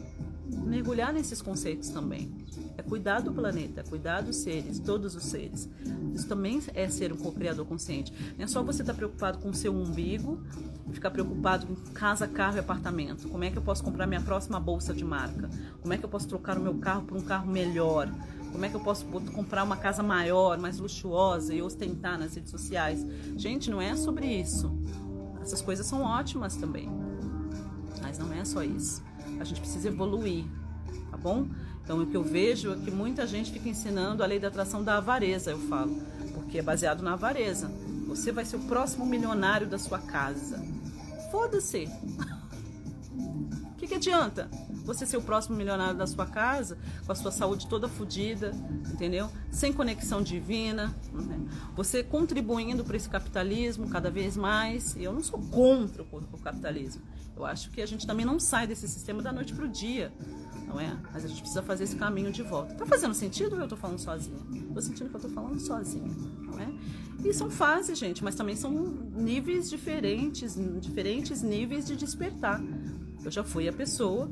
mergulhar 0.51 1.13
nesses 1.13 1.41
conceitos 1.41 1.89
também. 1.89 2.31
É 2.77 2.81
cuidar 2.81 3.21
do 3.21 3.31
planeta, 3.31 3.81
é 3.81 3.83
cuidar 3.83 4.21
dos 4.21 4.37
seres, 4.37 4.79
todos 4.79 5.15
os 5.15 5.23
seres. 5.23 5.69
Isso 6.13 6.27
também 6.27 6.61
é 6.73 6.87
ser 6.89 7.13
um 7.13 7.17
co-criador 7.17 7.65
consciente. 7.65 8.13
Não 8.37 8.45
é 8.45 8.47
só 8.47 8.61
você 8.63 8.81
estar 8.81 8.93
tá 8.93 8.97
preocupado 8.97 9.39
com 9.39 9.49
o 9.49 9.53
seu 9.53 9.73
umbigo 9.73 10.41
ficar 10.91 11.11
preocupado 11.11 11.65
com 11.65 11.75
casa, 11.93 12.27
carro 12.27 12.57
e 12.57 12.59
apartamento. 12.59 13.29
Como 13.29 13.43
é 13.43 13.49
que 13.49 13.57
eu 13.57 13.61
posso 13.61 13.83
comprar 13.83 14.05
minha 14.05 14.21
próxima 14.21 14.59
bolsa 14.59 14.93
de 14.93 15.03
marca? 15.03 15.49
Como 15.81 15.93
é 15.93 15.97
que 15.97 16.03
eu 16.03 16.09
posso 16.09 16.27
trocar 16.27 16.57
o 16.57 16.61
meu 16.61 16.75
carro 16.75 17.03
por 17.03 17.17
um 17.17 17.21
carro 17.21 17.49
melhor? 17.49 18.11
Como 18.51 18.65
é 18.65 18.69
que 18.69 18.75
eu 18.75 18.81
posso 18.81 19.05
comprar 19.05 19.63
uma 19.63 19.77
casa 19.77 20.03
maior, 20.03 20.57
mais 20.57 20.77
luxuosa 20.79 21.53
e 21.53 21.61
ostentar 21.61 22.19
nas 22.19 22.35
redes 22.35 22.51
sociais? 22.51 23.05
Gente, 23.37 23.69
não 23.69 23.81
é 23.81 23.95
sobre 23.95 24.27
isso. 24.27 24.71
Essas 25.41 25.61
coisas 25.61 25.85
são 25.85 26.01
ótimas 26.01 26.55
também. 26.57 26.89
Mas 28.01 28.19
não 28.19 28.31
é 28.33 28.43
só 28.43 28.61
isso. 28.63 29.01
A 29.41 29.43
gente 29.43 29.59
precisa 29.59 29.87
evoluir, 29.87 30.45
tá 31.09 31.17
bom? 31.17 31.47
Então, 31.83 32.01
o 32.01 32.05
que 32.05 32.15
eu 32.15 32.23
vejo 32.23 32.71
é 32.71 32.75
que 32.75 32.91
muita 32.91 33.25
gente 33.25 33.51
fica 33.51 33.67
ensinando 33.67 34.23
a 34.23 34.25
lei 34.25 34.39
da 34.39 34.49
atração 34.49 34.83
da 34.83 34.97
avareza, 34.97 35.51
eu 35.51 35.59
falo, 35.67 35.99
porque 36.33 36.59
é 36.59 36.61
baseado 36.61 37.01
na 37.01 37.13
avareza. 37.13 37.71
Você 38.07 38.31
vai 38.31 38.45
ser 38.45 38.57
o 38.57 38.61
próximo 38.61 39.05
milionário 39.05 39.67
da 39.67 39.79
sua 39.79 39.99
casa. 39.99 40.63
Foda-se! 41.31 41.89
Que 43.91 43.95
adianta 43.95 44.49
você 44.85 45.05
ser 45.05 45.17
o 45.17 45.21
próximo 45.21 45.57
milionário 45.57 45.97
da 45.97 46.07
sua 46.07 46.25
casa, 46.25 46.77
com 47.05 47.11
a 47.11 47.15
sua 47.15 47.29
saúde 47.29 47.67
toda 47.67 47.89
fodida, 47.89 48.53
entendeu? 48.89 49.29
Sem 49.51 49.73
conexão 49.73 50.23
divina, 50.23 50.95
né? 51.11 51.41
você 51.75 52.01
contribuindo 52.01 52.85
para 52.85 52.95
esse 52.95 53.09
capitalismo 53.09 53.89
cada 53.89 54.09
vez 54.09 54.37
mais. 54.37 54.95
E 54.95 55.03
eu 55.03 55.11
não 55.11 55.21
sou 55.21 55.41
contra 55.41 56.03
o 56.03 56.37
capitalismo. 56.37 57.01
Eu 57.35 57.45
acho 57.45 57.69
que 57.69 57.81
a 57.81 57.85
gente 57.85 58.07
também 58.07 58.25
não 58.25 58.39
sai 58.39 58.65
desse 58.65 58.87
sistema 58.87 59.21
da 59.21 59.33
noite 59.33 59.53
para 59.53 59.65
o 59.65 59.67
dia 59.67 60.09
não 60.71 60.79
é? 60.79 60.97
Mas 61.11 61.25
a 61.25 61.27
gente 61.27 61.41
precisa 61.41 61.61
fazer 61.61 61.83
esse 61.83 61.97
caminho 61.97 62.31
de 62.31 62.43
volta. 62.43 62.73
Tá 62.75 62.85
fazendo 62.85 63.13
sentido 63.13 63.55
ou 63.55 63.61
eu 63.61 63.67
tô 63.67 63.75
falando 63.75 63.99
sozinha? 63.99 64.37
Tô 64.73 64.79
sentindo 64.79 65.09
que 65.09 65.15
eu 65.17 65.19
tô 65.19 65.27
falando 65.27 65.59
sozinha, 65.59 66.09
não 66.39 66.57
é? 66.57 66.69
E 67.25 67.33
são 67.33 67.51
fases, 67.51 67.99
gente, 67.99 68.23
mas 68.23 68.35
também 68.35 68.55
são 68.55 68.71
níveis 68.71 69.69
diferentes, 69.69 70.57
diferentes 70.79 71.41
níveis 71.41 71.85
de 71.85 71.97
despertar. 71.97 72.61
Eu 73.23 73.31
já 73.31 73.43
fui 73.43 73.67
a 73.67 73.73
pessoa 73.73 74.31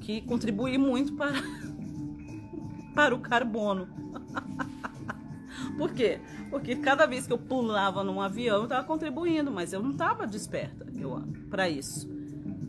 que 0.00 0.20
contribui 0.22 0.78
muito 0.78 1.14
para, 1.14 1.32
para 2.94 3.14
o 3.14 3.20
carbono. 3.20 3.88
Por 5.76 5.92
quê? 5.92 6.20
Porque 6.50 6.76
cada 6.76 7.06
vez 7.06 7.26
que 7.26 7.32
eu 7.32 7.38
pulava 7.38 8.02
num 8.02 8.20
avião, 8.20 8.58
eu 8.58 8.64
estava 8.64 8.86
contribuindo, 8.86 9.50
mas 9.50 9.72
eu 9.72 9.82
não 9.82 9.92
estava 9.92 10.26
desperta 10.26 10.86
para 11.48 11.68
isso. 11.68 12.08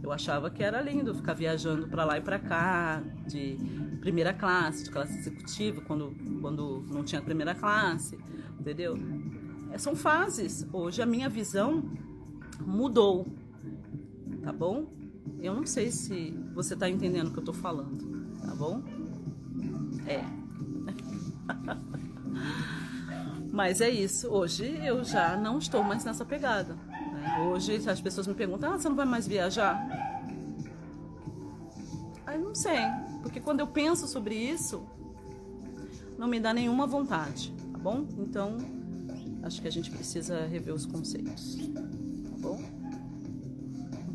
Eu 0.02 0.12
achava 0.12 0.50
que 0.50 0.64
era 0.64 0.82
lindo 0.82 1.14
ficar 1.14 1.34
viajando 1.34 1.88
para 1.88 2.04
lá 2.04 2.18
e 2.18 2.22
para 2.22 2.40
cá, 2.40 3.04
de 3.28 3.58
primeira 4.00 4.34
classe, 4.34 4.84
de 4.84 4.90
classe 4.90 5.18
executiva, 5.18 5.82
quando, 5.82 6.16
quando 6.42 6.84
não 6.90 7.04
tinha 7.04 7.22
primeira 7.22 7.54
classe, 7.54 8.18
entendeu? 8.60 8.98
É, 9.72 9.78
são 9.78 9.96
fases. 9.96 10.68
Hoje 10.74 11.02
a 11.02 11.06
minha 11.06 11.30
visão 11.30 11.84
mudou, 12.60 13.28
tá 14.42 14.52
bom? 14.52 14.88
Eu 15.42 15.56
não 15.56 15.66
sei 15.66 15.90
se 15.92 16.32
você 16.54 16.76
tá 16.76 16.88
entendendo 16.88 17.30
o 17.30 17.32
que 17.32 17.40
eu 17.40 17.44
tô 17.44 17.54
falando, 17.54 18.38
tá 18.46 18.54
bom? 18.54 18.84
É. 20.06 20.24
Mas 23.52 23.82
é 23.82 23.90
isso. 23.90 24.30
Hoje 24.30 24.66
eu 24.86 25.04
já 25.04 25.36
não 25.36 25.58
estou 25.58 25.84
mais 25.84 26.06
nessa 26.06 26.24
pegada. 26.24 26.78
Hoje 27.50 27.76
as 27.90 28.00
pessoas 28.00 28.28
me 28.28 28.36
perguntam: 28.36 28.72
ah, 28.72 28.78
você 28.78 28.88
não 28.88 28.96
vai 28.96 29.06
mais 29.06 29.28
viajar? 29.28 29.78
Aí 32.26 32.38
não 32.38 32.56
sei, 32.56 32.80
porque 33.22 33.40
quando 33.40 33.60
eu 33.60 33.68
penso 33.68 34.08
sobre 34.08 34.36
isso, 34.36 34.86
não 36.18 36.28
me 36.28 36.40
dá 36.40 36.54
nenhuma 36.54 36.86
vontade, 36.86 37.54
tá 37.74 37.78
bom? 37.80 38.06
Então, 38.20 38.58
acho 39.44 39.62
que 39.62 39.68
a 39.68 39.72
gente 39.72 39.92
precisa 39.92 40.46
rever 40.46 40.74
os 40.74 40.86
conceitos, 40.86 41.58
tá 41.74 42.38
bom? 42.40 42.62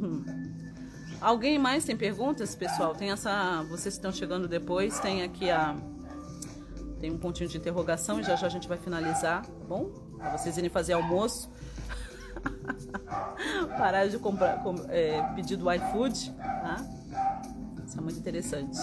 Hum. 0.00 0.35
Alguém 1.20 1.58
mais 1.58 1.84
tem 1.84 1.96
perguntas, 1.96 2.54
pessoal? 2.54 2.94
Tem 2.94 3.10
essa, 3.10 3.62
vocês 3.68 3.94
estão 3.94 4.12
chegando 4.12 4.46
depois, 4.46 4.98
tem 5.00 5.22
aqui 5.22 5.50
a 5.50 5.74
tem 7.00 7.10
um 7.10 7.18
pontinho 7.18 7.48
de 7.48 7.58
interrogação 7.58 8.20
e 8.20 8.22
já 8.22 8.36
já 8.36 8.46
a 8.46 8.50
gente 8.50 8.66
vai 8.66 8.78
finalizar, 8.78 9.44
tá 9.44 9.64
bom? 9.68 9.90
Para 10.16 10.36
vocês 10.36 10.56
irem 10.56 10.70
fazer 10.70 10.94
almoço. 10.94 11.50
Parar 13.76 14.06
de 14.08 14.18
comprar, 14.18 14.62
com, 14.62 14.74
é, 14.88 15.22
pedir 15.34 15.56
do 15.56 15.70
iFood, 15.70 16.32
tá? 16.32 16.76
Isso 17.86 17.98
é 17.98 18.00
muito 18.00 18.18
interessante. 18.18 18.78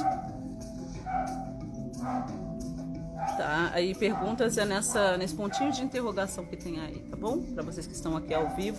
Tá, 3.38 3.72
aí 3.74 3.96
perguntas 3.96 4.58
é 4.58 4.66
nessa, 4.66 5.18
nesse 5.18 5.34
pontinho 5.34 5.72
de 5.72 5.82
interrogação 5.84 6.46
que 6.46 6.56
tem 6.56 6.80
aí, 6.80 7.00
tá 7.10 7.16
bom? 7.16 7.42
Para 7.42 7.64
vocês 7.64 7.88
que 7.88 7.94
estão 7.94 8.16
aqui 8.16 8.34
ao 8.34 8.50
vivo. 8.56 8.78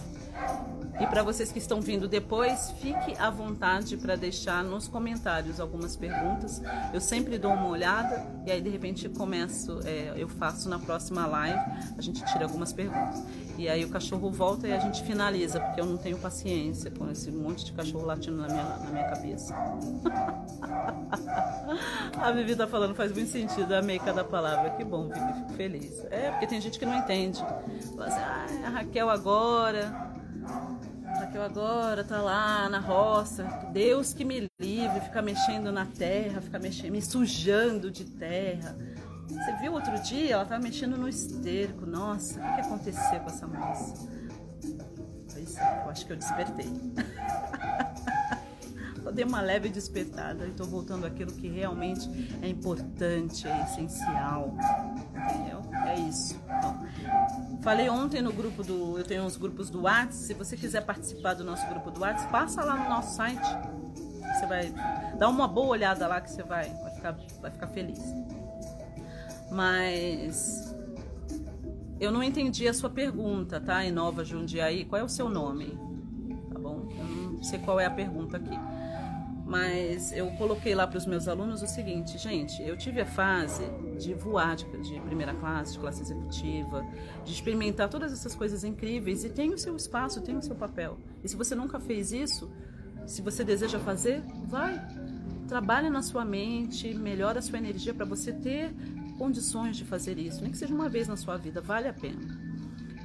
E 1.00 1.06
para 1.06 1.22
vocês 1.22 1.50
que 1.50 1.58
estão 1.58 1.80
vindo 1.80 2.06
depois, 2.06 2.70
fique 2.80 3.16
à 3.18 3.28
vontade 3.28 3.96
para 3.96 4.14
deixar 4.14 4.62
nos 4.62 4.86
comentários 4.86 5.58
algumas 5.58 5.96
perguntas. 5.96 6.62
Eu 6.92 7.00
sempre 7.00 7.36
dou 7.36 7.52
uma 7.52 7.68
olhada 7.68 8.24
e 8.46 8.52
aí 8.52 8.60
de 8.60 8.68
repente 8.68 9.08
começo, 9.08 9.80
é, 9.84 10.12
eu 10.16 10.28
faço 10.28 10.68
na 10.68 10.78
próxima 10.78 11.26
live, 11.26 11.58
a 11.98 12.02
gente 12.02 12.24
tira 12.24 12.44
algumas 12.44 12.72
perguntas. 12.72 13.22
E 13.58 13.68
aí 13.68 13.84
o 13.84 13.88
cachorro 13.88 14.30
volta 14.30 14.68
e 14.68 14.72
a 14.72 14.78
gente 14.78 15.02
finaliza, 15.04 15.60
porque 15.60 15.80
eu 15.80 15.86
não 15.86 15.96
tenho 15.96 16.18
paciência 16.18 16.90
com 16.90 17.10
esse 17.10 17.30
monte 17.30 17.64
de 17.64 17.72
cachorro 17.72 18.04
latindo 18.04 18.36
na 18.36 18.48
minha, 18.48 18.64
na 18.64 18.90
minha 18.90 19.08
cabeça. 19.08 19.54
a 22.20 22.32
Vivi 22.32 22.56
tá 22.56 22.66
falando, 22.66 22.94
faz 22.94 23.12
muito 23.12 23.30
sentido, 23.30 23.74
amei 23.74 23.98
cada 23.98 24.24
palavra. 24.24 24.70
Que 24.70 24.84
bom, 24.84 25.08
Vivi, 25.08 25.32
fico 25.34 25.52
feliz. 25.54 26.04
É, 26.10 26.30
porque 26.30 26.46
tem 26.46 26.60
gente 26.60 26.78
que 26.78 26.86
não 26.86 26.96
entende. 26.96 27.38
Fala 27.96 28.06
assim, 28.06 28.20
ah, 28.20 28.46
a 28.66 28.70
Raquel 28.70 29.08
agora 29.08 30.13
Raquel 31.34 31.42
agora 31.42 32.04
tá 32.04 32.22
lá 32.22 32.68
na 32.68 32.78
roça. 32.78 33.42
Deus 33.72 34.14
que 34.14 34.24
me 34.24 34.48
livre, 34.60 35.00
ficar 35.00 35.20
mexendo 35.20 35.72
na 35.72 35.84
terra, 35.84 36.40
ficar 36.40 36.60
mexendo, 36.60 36.92
me 36.92 37.02
sujando 37.02 37.90
de 37.90 38.04
terra. 38.04 38.78
Você 39.26 39.56
viu 39.56 39.72
outro 39.72 40.00
dia? 40.00 40.34
Ela 40.34 40.44
tava 40.44 40.62
mexendo 40.62 40.96
no 40.96 41.08
esterco. 41.08 41.84
Nossa, 41.86 42.38
o 42.38 42.54
que 42.54 42.60
aconteceu 42.60 43.18
com 43.20 43.26
essa 43.26 43.48
moça? 43.48 44.08
Pois 45.32 45.56
é, 45.56 45.82
eu 45.84 45.90
acho 45.90 46.06
que 46.06 46.12
eu 46.12 46.16
despertei. 46.16 46.70
eu 49.04 49.12
dei 49.12 49.24
uma 49.24 49.40
leve 49.40 49.68
despertada 49.68 50.46
e 50.46 50.50
estou 50.50 50.66
voltando 50.66 51.04
àquilo 51.04 51.32
que 51.32 51.48
realmente 51.48 52.08
é 52.42 52.48
importante, 52.48 53.48
é 53.48 53.64
essencial. 53.64 54.54
Entendeu? 55.10 55.62
É 55.84 55.98
isso. 55.98 56.40
Então, 56.44 56.86
falei 57.64 57.88
ontem 57.88 58.20
no 58.20 58.32
grupo 58.32 58.62
do. 58.62 58.98
Eu 58.98 59.04
tenho 59.04 59.24
uns 59.24 59.36
grupos 59.36 59.70
do 59.70 59.82
WhatsApp. 59.82 60.14
Se 60.14 60.34
você 60.34 60.56
quiser 60.56 60.84
participar 60.84 61.32
do 61.34 61.42
nosso 61.42 61.66
grupo 61.68 61.90
do 61.90 62.00
WhatsApp, 62.00 62.30
passa 62.30 62.62
lá 62.62 62.76
no 62.76 62.88
nosso 62.90 63.16
site. 63.16 63.40
Você 64.20 64.46
vai 64.46 64.72
dar 65.18 65.28
uma 65.28 65.48
boa 65.48 65.68
olhada 65.68 66.06
lá 66.06 66.20
que 66.20 66.30
você 66.30 66.42
vai, 66.42 66.68
vai, 66.68 66.94
ficar, 66.94 67.16
vai 67.40 67.50
ficar 67.50 67.66
feliz. 67.68 68.00
Mas 69.50 70.74
eu 71.98 72.12
não 72.12 72.22
entendi 72.22 72.68
a 72.68 72.74
sua 72.74 72.90
pergunta, 72.90 73.58
tá? 73.60 73.84
Inova 73.84 74.24
Jundiaí, 74.24 74.84
qual 74.84 75.00
é 75.00 75.04
o 75.04 75.08
seu 75.08 75.28
nome? 75.28 75.78
Tá 76.52 76.58
bom? 76.58 76.86
Eu 76.90 77.04
não 77.32 77.42
sei 77.42 77.58
qual 77.60 77.80
é 77.80 77.86
a 77.86 77.90
pergunta 77.90 78.36
aqui. 78.36 78.58
Mas 79.54 80.10
eu 80.10 80.32
coloquei 80.32 80.74
lá 80.74 80.84
para 80.84 80.98
os 80.98 81.06
meus 81.06 81.28
alunos 81.28 81.62
o 81.62 81.66
seguinte, 81.68 82.18
gente, 82.18 82.60
eu 82.60 82.76
tive 82.76 83.00
a 83.00 83.06
fase 83.06 83.62
de 84.00 84.12
voar 84.12 84.56
de, 84.56 84.64
de, 84.82 85.00
primeira 85.02 85.32
classe, 85.32 85.74
de 85.74 85.78
classe 85.78 86.02
executiva, 86.02 86.84
de 87.24 87.32
experimentar 87.32 87.88
todas 87.88 88.12
essas 88.12 88.34
coisas 88.34 88.64
incríveis 88.64 89.22
e 89.22 89.28
tem 89.28 89.54
o 89.54 89.58
seu 89.58 89.76
espaço, 89.76 90.20
tem 90.22 90.36
o 90.36 90.42
seu 90.42 90.56
papel. 90.56 90.98
E 91.22 91.28
se 91.28 91.36
você 91.36 91.54
nunca 91.54 91.78
fez 91.78 92.10
isso, 92.10 92.50
se 93.06 93.22
você 93.22 93.44
deseja 93.44 93.78
fazer, 93.78 94.24
vai. 94.44 94.84
Trabalhe 95.46 95.88
na 95.88 96.02
sua 96.02 96.24
mente, 96.24 96.92
melhora 96.92 97.38
a 97.38 97.42
sua 97.42 97.58
energia 97.58 97.94
para 97.94 98.04
você 98.04 98.32
ter 98.32 98.74
condições 99.16 99.76
de 99.76 99.84
fazer 99.84 100.18
isso, 100.18 100.42
nem 100.42 100.50
que 100.50 100.58
seja 100.58 100.74
uma 100.74 100.88
vez 100.88 101.06
na 101.06 101.16
sua 101.16 101.36
vida, 101.36 101.60
vale 101.60 101.86
a 101.86 101.92
pena. 101.92 102.26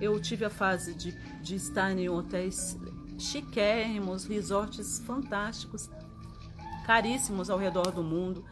Eu 0.01 0.19
tive 0.19 0.45
a 0.45 0.49
fase 0.49 0.95
de, 0.95 1.11
de 1.43 1.53
estar 1.53 1.95
em 1.95 2.09
hotéis 2.09 2.75
chiquérrimos, 3.19 4.25
resorts 4.25 4.97
fantásticos, 5.05 5.91
caríssimos 6.89 7.51
ao 7.51 7.59
redor 7.59 7.91
do 7.91 8.01
mundo. 8.01 8.43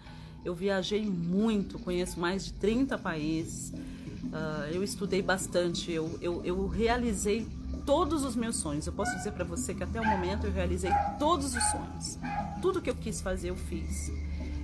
Eu 0.46 0.54
viajei 0.54 1.04
muito, 1.04 1.80
conheço 1.80 2.20
mais 2.20 2.46
de 2.46 2.54
30 2.54 2.96
países. 2.96 3.72
Uh, 3.72 4.72
eu 4.72 4.84
estudei 4.84 5.24
bastante, 5.24 5.92
eu, 5.92 6.20
eu, 6.22 6.46
eu 6.46 6.68
realizei 6.68 7.48
todos 7.84 8.24
os 8.24 8.36
meus 8.36 8.58
sonhos. 8.58 8.86
Eu 8.86 8.94
posso 8.94 9.16
dizer 9.16 9.32
para 9.32 9.44
você 9.44 9.74
que 9.74 9.84
até 9.84 10.00
o 10.00 10.06
momento 10.06 10.46
eu 10.46 10.54
realizei 10.54 10.92
todos 11.18 11.56
os 11.56 11.64
sonhos. 11.72 12.20
Tudo 12.62 12.80
que 12.80 12.92
eu 12.92 12.96
quis 12.96 13.22
fazer, 13.22 13.50
eu 13.50 13.56
fiz. 13.56 14.12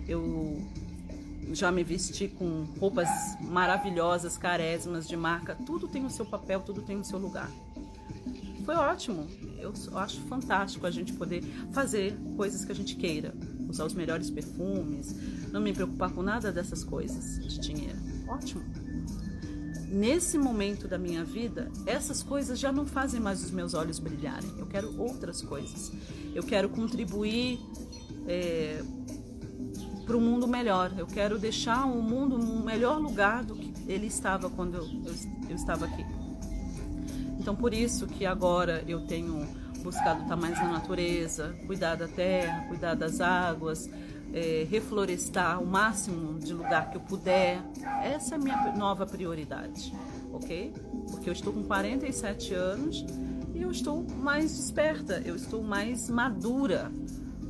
Eu 0.07 0.61
já 1.51 1.71
me 1.71 1.83
vesti 1.83 2.27
com 2.27 2.65
roupas 2.79 3.09
maravilhosas, 3.41 4.37
carésimas, 4.37 5.07
de 5.07 5.17
marca. 5.17 5.57
Tudo 5.65 5.87
tem 5.87 6.05
o 6.05 6.11
seu 6.11 6.27
papel, 6.27 6.59
tudo 6.59 6.83
tem 6.83 6.99
o 6.99 7.03
seu 7.03 7.17
lugar. 7.17 7.49
Foi 8.63 8.75
ótimo. 8.75 9.27
Eu 9.57 9.73
acho 9.97 10.21
fantástico 10.21 10.85
a 10.85 10.91
gente 10.91 11.11
poder 11.13 11.41
fazer 11.71 12.15
coisas 12.37 12.63
que 12.63 12.71
a 12.71 12.75
gente 12.75 12.95
queira. 12.95 13.33
Usar 13.73 13.85
os 13.85 13.93
melhores 13.93 14.29
perfumes, 14.29 15.15
não 15.51 15.59
me 15.59 15.73
preocupar 15.73 16.11
com 16.11 16.21
nada 16.21 16.51
dessas 16.51 16.83
coisas 16.83 17.45
de 17.45 17.59
dinheiro. 17.59 17.99
Ótimo 18.27 18.63
nesse 19.93 20.39
momento 20.39 20.87
da 20.87 20.97
minha 20.97 21.23
vida, 21.23 21.71
essas 21.85 22.23
coisas 22.23 22.59
já 22.59 22.71
não 22.71 22.85
fazem 22.85 23.19
mais 23.19 23.43
os 23.43 23.51
meus 23.51 23.75
olhos 23.75 23.99
brilharem. 23.99 24.51
Eu 24.57 24.65
quero 24.65 24.99
outras 24.99 25.41
coisas. 25.41 25.91
Eu 26.33 26.41
quero 26.41 26.67
contribuir 26.67 27.59
é, 28.27 28.81
para 30.03 30.17
um 30.17 30.21
mundo 30.21 30.47
melhor. 30.47 30.91
Eu 30.97 31.05
quero 31.05 31.37
deixar 31.37 31.85
o 31.85 32.01
mundo 32.01 32.35
um 32.35 32.63
melhor 32.63 32.99
lugar 32.99 33.43
do 33.43 33.55
que 33.55 33.71
ele 33.87 34.07
estava 34.07 34.49
quando 34.49 34.77
eu, 34.77 34.83
eu, 34.83 35.15
eu 35.49 35.55
estava 35.55 35.85
aqui. 35.85 36.03
Então, 37.39 37.55
por 37.55 37.73
isso 37.73 38.07
que 38.07 38.25
agora 38.25 38.83
eu 38.87 39.05
tenho 39.05 39.47
buscado 39.83 40.23
estar 40.23 40.35
mais 40.35 40.57
na 40.57 40.69
natureza, 40.69 41.55
cuidar 41.67 41.95
da 41.95 42.07
terra, 42.07 42.65
cuidar 42.67 42.95
das 42.95 43.19
águas, 43.19 43.89
é, 44.33 44.65
reflorestar 44.69 45.61
o 45.61 45.65
máximo 45.65 46.39
de 46.39 46.53
lugar 46.53 46.89
que 46.89 46.97
eu 46.97 47.01
puder. 47.01 47.61
Essa 48.01 48.35
é 48.35 48.37
a 48.37 48.41
minha 48.41 48.73
nova 48.75 49.05
prioridade, 49.05 49.93
ok? 50.31 50.73
Porque 51.11 51.29
eu 51.29 51.33
estou 51.33 51.53
com 51.53 51.63
47 51.63 52.53
anos 52.53 53.05
e 53.53 53.61
eu 53.61 53.69
estou 53.69 54.03
mais 54.03 54.55
desperta, 54.55 55.21
eu 55.23 55.35
estou 55.35 55.61
mais 55.61 56.09
madura, 56.09 56.91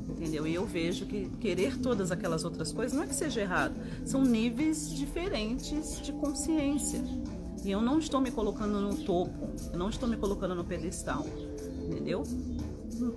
entendeu? 0.10 0.46
E 0.46 0.54
eu 0.54 0.66
vejo 0.66 1.06
que 1.06 1.30
querer 1.40 1.78
todas 1.78 2.12
aquelas 2.12 2.44
outras 2.44 2.74
coisas 2.74 2.98
não 2.98 3.04
é 3.04 3.08
que 3.08 3.16
seja 3.16 3.42
errado, 3.42 3.76
são 4.04 4.24
níveis 4.24 4.92
diferentes 4.94 6.02
de 6.02 6.12
consciência. 6.12 7.02
E 7.64 7.72
eu 7.72 7.82
não 7.82 7.98
estou 7.98 8.20
me 8.20 8.30
colocando 8.30 8.82
no 8.82 8.94
topo, 8.94 9.50
eu 9.72 9.80
não 9.80 9.88
estou 9.88 10.10
me 10.10 10.18
colocando 10.18 10.54
no 10.54 10.66
pedestal, 10.66 11.26
entendeu? 11.84 12.24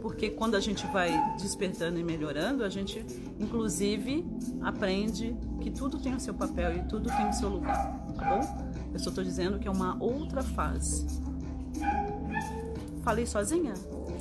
porque 0.01 0.31
quando 0.31 0.55
a 0.55 0.61
gente 0.61 0.87
vai 0.89 1.11
despertando 1.37 1.99
e 1.99 2.05
melhorando, 2.05 2.65
a 2.65 2.69
gente 2.69 3.05
inclusive 3.39 4.25
aprende 4.63 5.37
que 5.61 5.71
tudo 5.71 5.99
tem 5.99 6.15
o 6.15 6.21
seu 6.21 6.35
papel 6.35 6.77
e 6.77 6.83
tudo 6.85 7.11
tem 7.11 7.29
o 7.29 7.33
seu 7.33 7.49
lugar, 7.49 7.99
tá 8.17 8.25
bom? 8.25 8.41
Eu 8.93 8.99
só 8.99 9.11
estou 9.11 9.23
dizendo 9.23 9.59
que 9.59 9.69
é 9.69 9.71
uma 9.71 9.97
outra 10.03 10.43
fase. 10.43 11.07
Falei 13.03 13.27
sozinha? 13.27 13.75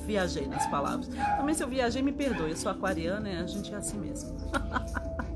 Viajei 0.05 0.47
nas 0.47 0.67
palavras. 0.67 1.09
Também 1.37 1.55
se 1.55 1.63
eu 1.63 1.67
viajei, 1.67 2.01
me 2.01 2.11
perdoe. 2.11 2.51
Eu 2.51 2.57
sou 2.57 2.71
aquariana 2.71 3.29
e 3.29 3.37
a 3.37 3.47
gente 3.47 3.73
é 3.73 3.77
assim 3.77 3.97
mesmo. 3.97 4.35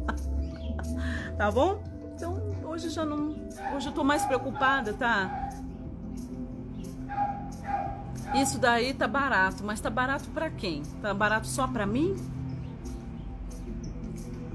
tá 1.36 1.50
bom? 1.50 1.82
Então, 2.15 2.38
hoje 2.63 2.89
já 2.89 3.06
não. 3.06 3.36
Hoje 3.76 3.88
eu 3.88 3.93
tô 3.93 4.04
mais 4.04 4.26
preocupada, 4.26 4.93
tá? 4.93 5.48
Isso 8.36 8.60
daí 8.60 8.94
tá 8.94 9.08
barato, 9.08 9.63
mas 9.63 9.82
tá 9.82 9.89
barato 9.89 10.30
para 10.30 10.50
quem? 10.50 10.84
Tá 11.02 11.13
barato 11.13 11.48
só 11.48 11.68
para 11.68 11.86
mim? 11.86 12.15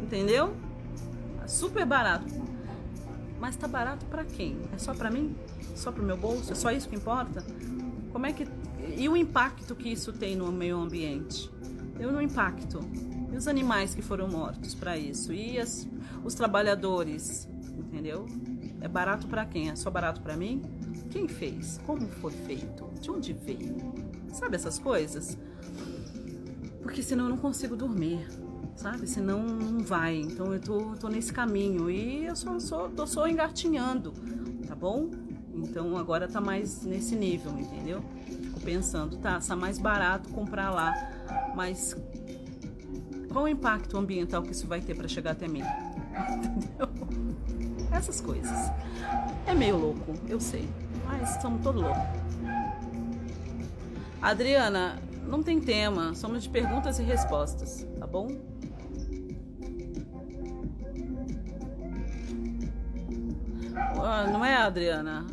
Entendeu? 0.00 0.54
É 1.42 1.48
super 1.48 1.84
barato. 1.84 2.32
Mas 3.40 3.56
tá 3.56 3.66
barato 3.66 4.06
para 4.06 4.24
quem? 4.24 4.58
É 4.72 4.78
só 4.78 4.94
para 4.94 5.10
mim? 5.10 5.36
Só 5.74 5.90
pro 5.90 6.02
meu 6.02 6.16
bolso? 6.16 6.52
É 6.52 6.54
só 6.54 6.70
isso 6.70 6.88
que 6.88 6.96
importa? 6.96 7.44
Como 8.12 8.24
é 8.26 8.32
que 8.32 8.46
e 8.96 9.08
o 9.08 9.16
impacto 9.16 9.74
que 9.74 9.88
isso 9.88 10.12
tem 10.12 10.36
no 10.36 10.52
meio 10.52 10.78
ambiente? 10.78 11.50
Eu 11.98 12.12
no 12.12 12.20
impacto. 12.20 12.80
E 13.32 13.36
os 13.36 13.48
animais 13.48 13.94
que 13.94 14.02
foram 14.02 14.28
mortos 14.28 14.74
para 14.74 14.96
isso? 14.96 15.32
E 15.32 15.58
as, 15.58 15.88
os 16.22 16.34
trabalhadores, 16.34 17.48
entendeu? 17.76 18.26
É 18.80 18.86
barato 18.86 19.26
para 19.26 19.44
quem? 19.44 19.70
É 19.70 19.76
só 19.76 19.90
barato 19.90 20.20
para 20.20 20.36
mim? 20.36 20.62
Quem 21.14 21.28
fez? 21.28 21.80
Como 21.86 22.08
foi 22.08 22.32
feito? 22.32 22.90
De 23.00 23.08
onde 23.08 23.32
veio? 23.32 23.76
Sabe 24.32 24.56
essas 24.56 24.80
coisas? 24.80 25.38
Porque 26.82 27.04
senão 27.04 27.26
eu 27.26 27.30
não 27.30 27.36
consigo 27.36 27.76
dormir, 27.76 28.26
sabe? 28.74 29.06
Senão 29.06 29.46
não 29.46 29.78
vai. 29.78 30.16
Então 30.16 30.52
eu 30.52 30.60
tô, 30.60 30.96
tô 30.96 31.08
nesse 31.08 31.32
caminho 31.32 31.88
e 31.88 32.24
eu 32.26 32.34
só, 32.34 32.58
só, 32.58 32.88
tô 32.88 33.06
só 33.06 33.28
engatinhando, 33.28 34.12
tá 34.66 34.74
bom? 34.74 35.08
Então 35.54 35.96
agora 35.96 36.26
tá 36.26 36.40
mais 36.40 36.82
nesse 36.82 37.14
nível, 37.14 37.52
entendeu? 37.60 38.02
Fico 38.26 38.60
pensando, 38.62 39.16
tá, 39.16 39.38
tá 39.38 39.54
mais 39.54 39.78
barato 39.78 40.28
comprar 40.30 40.72
lá, 40.72 40.92
mas 41.54 41.96
qual 43.32 43.44
o 43.44 43.48
impacto 43.48 43.96
ambiental 43.96 44.42
que 44.42 44.50
isso 44.50 44.66
vai 44.66 44.80
ter 44.80 44.96
para 44.96 45.06
chegar 45.06 45.30
até 45.30 45.46
mim? 45.46 45.62
Entendeu? 46.44 46.88
Essas 47.92 48.20
coisas. 48.20 48.72
É 49.46 49.54
meio 49.54 49.76
louco, 49.76 50.12
eu 50.28 50.40
sei. 50.40 50.68
Mas 51.06 51.30
estamos 51.30 51.62
todos 51.62 51.82
loucos. 51.82 52.02
Adriana, 54.20 54.98
não 55.26 55.42
tem 55.42 55.60
tema, 55.60 56.14
somos 56.14 56.42
de 56.42 56.48
perguntas 56.48 56.98
e 56.98 57.02
respostas, 57.02 57.86
tá 57.98 58.06
bom? 58.06 58.28
Ah, 64.02 64.26
não 64.30 64.44
é, 64.44 64.56
Adriana? 64.56 65.26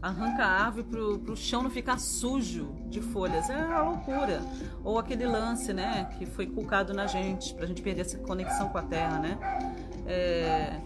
Arranca 0.00 0.44
a 0.44 0.64
árvore 0.64 0.84
pro, 0.84 1.18
pro 1.20 1.36
chão 1.36 1.62
não 1.62 1.70
ficar 1.70 1.98
sujo 1.98 2.74
de 2.88 3.00
folhas. 3.00 3.48
É 3.48 3.56
uma 3.56 3.82
loucura. 3.82 4.40
Ou 4.82 4.98
aquele 4.98 5.26
lance, 5.26 5.72
né, 5.72 6.08
que 6.18 6.26
foi 6.26 6.46
colocado 6.46 6.92
na 6.92 7.06
gente, 7.06 7.54
pra 7.54 7.66
gente 7.66 7.80
perder 7.80 8.00
essa 8.02 8.18
conexão 8.18 8.68
com 8.68 8.78
a 8.78 8.82
terra, 8.82 9.18
né? 9.20 9.38
É 10.06 10.80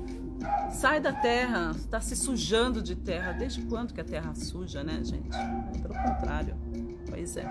Sai 0.71 1.01
da 1.01 1.13
terra, 1.13 1.73
está 1.75 2.01
se 2.01 2.15
sujando 2.15 2.83
de 2.83 2.95
terra. 2.95 3.33
Desde 3.33 3.63
quando 3.63 3.95
que 3.95 4.01
a 4.01 4.05
terra 4.05 4.35
suja, 4.35 4.83
né, 4.83 5.01
gente? 5.03 5.37
Pelo 5.81 5.95
contrário. 5.95 6.57
Pois 7.09 7.37
é. 7.37 7.45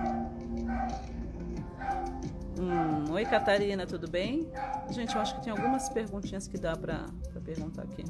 Hum, 2.59 3.11
oi, 3.11 3.25
Catarina, 3.25 3.85
tudo 3.85 4.09
bem? 4.09 4.49
Gente, 4.89 5.15
eu 5.15 5.21
acho 5.21 5.35
que 5.35 5.43
tem 5.43 5.51
algumas 5.51 5.89
perguntinhas 5.89 6.47
que 6.47 6.57
dá 6.57 6.75
para 6.75 7.05
perguntar 7.43 7.83
aqui. 7.83 8.05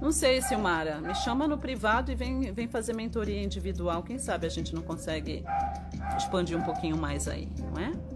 Não 0.00 0.12
sei, 0.12 0.42
Silmara. 0.42 1.00
Me 1.00 1.14
chama 1.14 1.48
no 1.48 1.56
privado 1.56 2.12
e 2.12 2.14
vem, 2.14 2.52
vem 2.52 2.68
fazer 2.68 2.92
mentoria 2.94 3.42
individual. 3.42 4.02
Quem 4.02 4.18
sabe 4.18 4.46
a 4.46 4.50
gente 4.50 4.74
não 4.74 4.82
consegue 4.82 5.44
expandir 6.16 6.58
um 6.58 6.62
pouquinho 6.62 6.96
mais 6.96 7.26
aí, 7.26 7.48
não 7.58 7.82
é? 7.82 8.13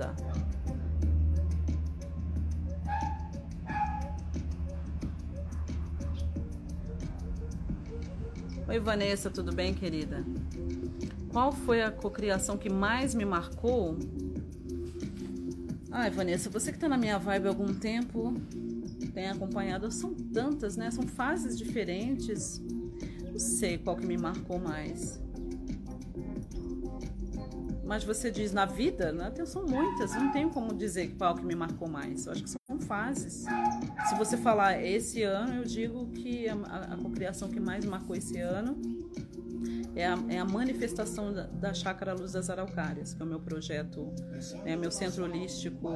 Dá. 0.00 0.14
Oi, 8.66 8.78
Vanessa, 8.78 9.28
tudo 9.30 9.52
bem, 9.52 9.74
querida? 9.74 10.24
Qual 11.30 11.52
foi 11.52 11.82
a 11.82 11.90
cocriação 11.90 12.56
que 12.56 12.70
mais 12.70 13.14
me 13.14 13.24
marcou? 13.24 13.98
Ai, 15.90 16.08
Vanessa, 16.10 16.48
você 16.48 16.72
que 16.72 16.78
tá 16.78 16.88
na 16.88 16.96
minha 16.96 17.18
vibe 17.18 17.46
há 17.46 17.48
algum 17.48 17.74
tempo, 17.74 18.32
tem 19.12 19.28
acompanhado, 19.28 19.90
são 19.90 20.14
tantas, 20.14 20.76
né? 20.76 20.90
São 20.90 21.06
fases 21.06 21.58
diferentes. 21.58 22.62
Não 23.30 23.38
sei 23.38 23.76
qual 23.76 23.96
que 23.96 24.06
me 24.06 24.16
marcou 24.16 24.58
mais. 24.58 25.20
Mas 27.90 28.04
você 28.04 28.30
diz 28.30 28.52
na 28.52 28.66
vida, 28.66 29.10
né? 29.10 29.32
são 29.44 29.66
muitas, 29.66 30.14
não 30.14 30.30
tenho 30.30 30.48
como 30.50 30.72
dizer 30.72 31.12
qual 31.18 31.34
que 31.34 31.44
me 31.44 31.56
marcou 31.56 31.88
mais. 31.88 32.24
Eu 32.24 32.30
acho 32.30 32.44
que 32.44 32.48
são 32.48 32.78
fases. 32.78 33.44
Se 34.08 34.14
você 34.16 34.36
falar 34.36 34.80
esse 34.80 35.24
ano, 35.24 35.54
eu 35.54 35.64
digo 35.64 36.06
que 36.12 36.48
a, 36.48 36.54
a, 36.54 36.94
a 36.94 36.96
cocriação 36.96 37.48
que 37.48 37.58
mais 37.58 37.84
marcou 37.84 38.14
esse 38.14 38.38
ano 38.38 38.80
é 39.96 40.06
a, 40.06 40.16
é 40.28 40.38
a 40.38 40.44
manifestação 40.44 41.32
da, 41.32 41.48
da 41.48 41.74
Chácara 41.74 42.14
Luz 42.14 42.30
das 42.30 42.48
Araucárias, 42.48 43.12
que 43.12 43.20
é 43.20 43.24
o 43.24 43.28
meu 43.28 43.40
projeto, 43.40 44.14
é 44.64 44.76
meu 44.76 44.92
centro 44.92 45.24
holístico 45.24 45.90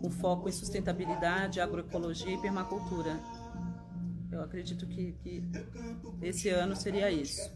com 0.00 0.10
foco 0.12 0.48
em 0.48 0.52
sustentabilidade, 0.52 1.60
agroecologia 1.60 2.34
e 2.34 2.40
permacultura. 2.40 3.18
Eu 4.30 4.42
acredito 4.42 4.86
que, 4.86 5.10
que 5.24 5.42
esse 6.22 6.48
ano 6.50 6.76
seria 6.76 7.10
isso. 7.10 7.50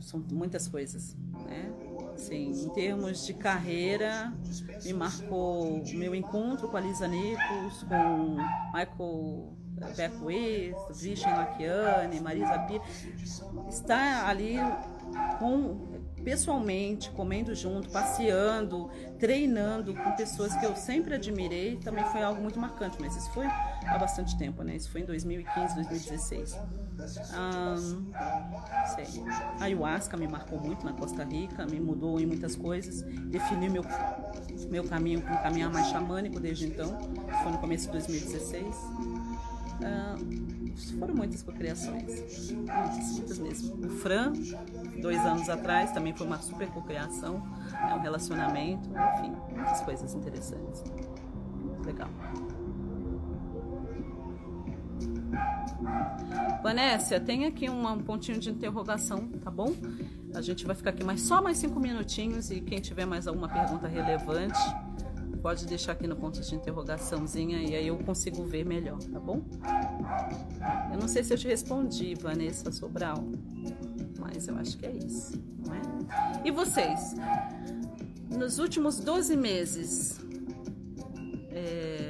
São 0.00 0.24
muitas 0.32 0.66
coisas, 0.68 1.16
né? 1.46 1.72
Assim, 2.14 2.50
em 2.50 2.68
termos 2.70 3.24
de 3.24 3.34
carreira, 3.34 4.32
me 4.84 4.92
marcou 4.92 5.82
meu 5.94 6.14
encontro 6.14 6.68
com 6.68 6.76
a 6.76 6.80
Lisa 6.80 7.08
Nichols, 7.08 7.82
com 7.84 8.36
Michael 8.74 9.56
Beckwith, 9.96 10.76
Vishen 10.90 11.32
Lakiani, 11.32 12.20
Marisa 12.20 12.58
Pires, 12.60 13.42
estar 13.68 14.28
ali 14.28 14.56
com 15.38 16.00
pessoalmente, 16.22 17.10
comendo 17.10 17.54
junto, 17.54 17.88
passeando, 17.88 18.90
treinando 19.18 19.94
com 19.94 20.12
pessoas 20.12 20.54
que 20.56 20.66
eu 20.66 20.76
sempre 20.76 21.14
admirei, 21.14 21.76
também 21.78 22.04
foi 22.06 22.22
algo 22.22 22.42
muito 22.42 22.58
marcante, 22.60 22.98
mas 23.00 23.16
isso 23.16 23.30
foi 23.32 23.46
há 23.46 23.98
bastante 23.98 24.36
tempo, 24.36 24.62
né? 24.62 24.76
Isso 24.76 24.90
foi 24.90 25.00
em 25.00 25.06
2015, 25.06 25.74
2016. 25.76 26.58
Um, 27.00 28.10
sei. 28.94 29.22
A 29.58 29.64
ayahuasca 29.64 30.16
me 30.16 30.28
marcou 30.28 30.60
muito 30.60 30.84
na 30.84 30.92
Costa 30.92 31.24
Rica, 31.24 31.66
me 31.66 31.80
mudou 31.80 32.20
em 32.20 32.26
muitas 32.26 32.56
coisas, 32.56 33.02
definiu 33.02 33.70
meu, 33.70 33.84
meu 34.68 34.84
caminho 34.84 35.22
com 35.22 35.32
um 35.32 35.36
caminhar 35.38 35.70
mais 35.70 35.88
xamânico 35.88 36.38
desde 36.40 36.66
então, 36.66 36.98
foi 37.42 37.52
no 37.52 37.58
começo 37.58 37.86
de 37.86 37.92
2016. 37.92 38.66
Uh, 39.80 40.50
foram 40.98 41.14
muitas 41.14 41.42
cocriações, 41.42 42.50
muitas, 42.50 43.12
muitas 43.12 43.38
mesmo. 43.38 43.86
O 43.86 43.90
Fran, 43.90 44.32
dois 45.00 45.18
anos 45.20 45.48
atrás, 45.48 45.92
também 45.92 46.14
foi 46.14 46.26
uma 46.26 46.38
super 46.38 46.68
cocriação, 46.68 47.42
é 47.88 47.94
um 47.94 48.00
relacionamento, 48.00 48.88
enfim, 48.88 49.34
muitas 49.54 49.80
coisas 49.80 50.14
interessantes. 50.14 50.84
Legal. 51.84 52.10
Vanessa, 56.62 57.18
tem 57.18 57.46
aqui 57.46 57.68
um 57.68 57.98
pontinho 57.98 58.38
de 58.38 58.50
interrogação, 58.50 59.28
tá 59.28 59.50
bom? 59.50 59.74
A 60.34 60.40
gente 60.40 60.66
vai 60.66 60.76
ficar 60.76 60.90
aqui 60.90 61.02
mais 61.02 61.22
só 61.22 61.42
mais 61.42 61.58
cinco 61.58 61.80
minutinhos 61.80 62.50
e 62.50 62.60
quem 62.60 62.80
tiver 62.80 63.06
mais 63.06 63.26
alguma 63.26 63.48
pergunta 63.48 63.88
relevante 63.88 64.58
pode 65.40 65.66
deixar 65.66 65.92
aqui 65.92 66.06
no 66.06 66.16
ponto 66.16 66.40
de 66.40 66.54
interrogaçãozinha 66.54 67.62
e 67.62 67.74
aí 67.74 67.86
eu 67.86 67.96
consigo 67.98 68.44
ver 68.44 68.64
melhor, 68.64 68.98
tá 68.98 69.18
bom? 69.18 69.42
Eu 70.92 70.98
não 70.98 71.08
sei 71.08 71.24
se 71.24 71.32
eu 71.32 71.38
te 71.38 71.48
respondi, 71.48 72.14
Vanessa 72.14 72.70
Sobral, 72.70 73.24
mas 74.18 74.46
eu 74.48 74.56
acho 74.56 74.76
que 74.76 74.86
é 74.86 74.92
isso, 74.92 75.42
não 75.66 75.74
é? 75.74 75.80
E 76.44 76.50
vocês? 76.50 77.14
Nos 78.30 78.58
últimos 78.58 79.00
12 79.00 79.36
meses, 79.36 80.20
é... 81.50 82.09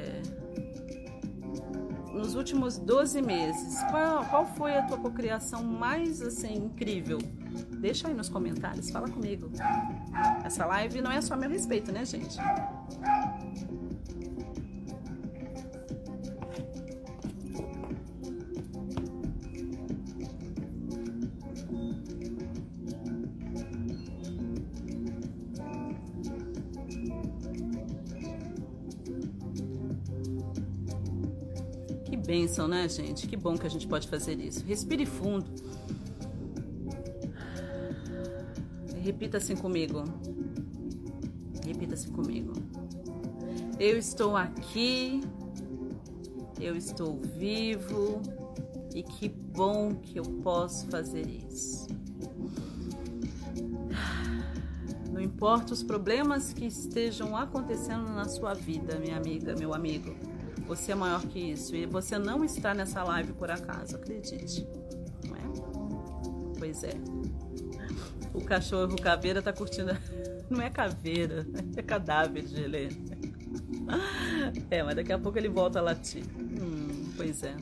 nos 2.20 2.34
últimos 2.34 2.76
12 2.78 3.22
meses, 3.22 3.82
qual, 3.90 4.24
qual 4.26 4.46
foi 4.46 4.76
a 4.76 4.82
tua 4.82 4.98
cocriação 4.98 5.64
mais 5.64 6.20
assim 6.20 6.54
incrível? 6.54 7.18
Deixa 7.80 8.08
aí 8.08 8.14
nos 8.14 8.28
comentários, 8.28 8.90
fala 8.90 9.08
comigo. 9.08 9.50
Essa 10.44 10.66
live 10.66 11.00
não 11.00 11.10
é 11.10 11.20
só 11.20 11.34
a 11.34 11.36
meu 11.36 11.50
respeito, 11.50 11.90
né, 11.90 12.04
gente? 12.04 12.36
Né, 32.68 32.88
gente? 32.88 33.26
Que 33.26 33.36
bom 33.36 33.56
que 33.56 33.66
a 33.66 33.70
gente 33.70 33.86
pode 33.86 34.08
fazer 34.08 34.38
isso. 34.38 34.64
Respire 34.64 35.06
fundo. 35.06 35.46
Repita 39.02 39.38
assim 39.38 39.56
comigo. 39.56 40.04
Repita 41.64 41.94
assim 41.94 42.10
comigo. 42.10 42.52
Eu 43.78 43.96
estou 43.98 44.36
aqui. 44.36 45.20
Eu 46.60 46.76
estou 46.76 47.18
vivo. 47.36 48.20
E 48.94 49.02
que 49.02 49.28
bom 49.28 49.94
que 49.94 50.18
eu 50.18 50.24
posso 50.24 50.86
fazer 50.88 51.26
isso. 51.26 51.86
Não 55.10 55.20
importa 55.20 55.72
os 55.72 55.82
problemas 55.82 56.52
que 56.52 56.66
estejam 56.66 57.36
acontecendo 57.36 58.08
na 58.10 58.26
sua 58.26 58.54
vida, 58.54 58.98
minha 58.98 59.16
amiga, 59.16 59.54
meu 59.54 59.74
amigo. 59.74 60.14
Você 60.70 60.92
é 60.92 60.94
maior 60.94 61.20
que 61.22 61.40
isso. 61.40 61.74
E 61.74 61.84
você 61.84 62.16
não 62.16 62.44
está 62.44 62.72
nessa 62.72 63.02
live 63.02 63.32
por 63.32 63.50
acaso, 63.50 63.96
acredite. 63.96 64.64
Não 65.26 65.34
é? 65.34 65.40
Pois 66.56 66.84
é. 66.84 66.92
O 68.32 68.40
cachorro 68.44 68.94
caveira 68.94 69.42
tá 69.42 69.52
curtindo. 69.52 69.90
Não 70.48 70.60
é 70.60 70.70
caveira, 70.70 71.46
é 71.76 71.82
cadáver 71.82 72.44
de 72.44 72.56
gelé. 72.56 72.88
É, 74.70 74.84
mas 74.84 74.94
daqui 74.94 75.12
a 75.12 75.18
pouco 75.18 75.36
ele 75.36 75.48
volta 75.48 75.80
a 75.80 75.82
latir. 75.82 76.22
Hum, 76.38 77.12
pois 77.16 77.42
é. 77.42 77.52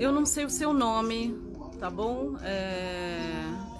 Eu 0.00 0.10
não 0.10 0.24
sei 0.24 0.46
o 0.46 0.50
seu 0.50 0.72
nome, 0.72 1.38
tá 1.78 1.90
bom? 1.90 2.34
É... 2.42 3.20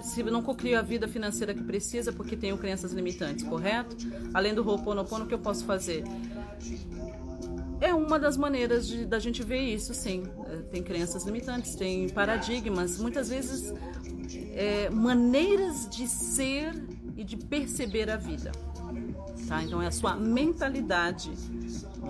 Se 0.03 0.21
não 0.21 0.43
cocrio 0.43 0.77
a 0.77 0.83
vida 0.83 1.07
financeira 1.07 1.51
que 1.51 1.63
precisa, 1.63 2.13
porque 2.13 2.37
tenho 2.37 2.55
crenças 2.59 2.93
limitantes, 2.93 3.43
correto? 3.43 3.95
Além 4.31 4.53
do 4.53 4.63
Ho'oponopono, 4.63 5.25
o 5.25 5.27
que 5.27 5.33
eu 5.33 5.39
posso 5.39 5.65
fazer? 5.65 6.03
É 7.79 7.91
uma 7.91 8.19
das 8.19 8.37
maneiras 8.37 8.87
de, 8.87 9.03
da 9.03 9.17
gente 9.17 9.41
ver 9.41 9.61
isso, 9.61 9.95
sim. 9.95 10.23
É, 10.45 10.57
tem 10.57 10.83
crenças 10.83 11.25
limitantes, 11.25 11.73
tem 11.73 12.07
paradigmas, 12.09 12.99
muitas 12.99 13.29
vezes 13.29 13.73
é, 14.53 14.91
maneiras 14.91 15.89
de 15.89 16.07
ser 16.07 16.71
e 17.17 17.23
de 17.23 17.35
perceber 17.35 18.11
a 18.11 18.15
vida. 18.15 18.51
Tá? 19.47 19.63
Então 19.63 19.81
é 19.81 19.87
a 19.87 19.91
sua 19.91 20.15
mentalidade 20.15 21.31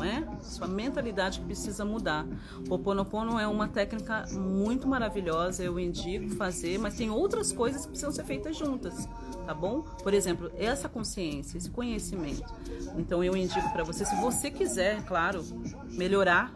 é? 0.04 0.26
Sua 0.42 0.68
mentalidade 0.68 1.40
que 1.40 1.46
precisa 1.46 1.84
mudar. 1.86 2.26
O 2.70 2.78
Ponopono 2.78 3.40
é 3.40 3.48
uma 3.48 3.68
técnica 3.68 4.26
muito 4.32 4.88
maravilhosa, 4.88 5.64
eu 5.64 5.80
indico 5.80 6.30
fazer, 6.36 6.78
mas 6.78 6.96
tem 6.96 7.10
outras 7.10 7.52
coisas 7.52 7.84
que 7.84 7.90
precisam 7.90 8.12
ser 8.12 8.24
feitas 8.24 8.58
juntas, 8.58 9.08
tá 9.46 9.54
bom? 9.54 9.82
Por 10.04 10.14
exemplo, 10.14 10.52
essa 10.58 10.88
consciência, 10.90 11.58
esse 11.58 11.70
conhecimento. 11.70 12.54
Então 12.98 13.24
eu 13.24 13.36
indico 13.36 13.70
para 13.72 13.84
você, 13.84 14.06
se 14.06 14.16
você 14.16 14.50
quiser, 14.50 15.04
claro, 15.04 15.44
melhorar, 15.90 16.52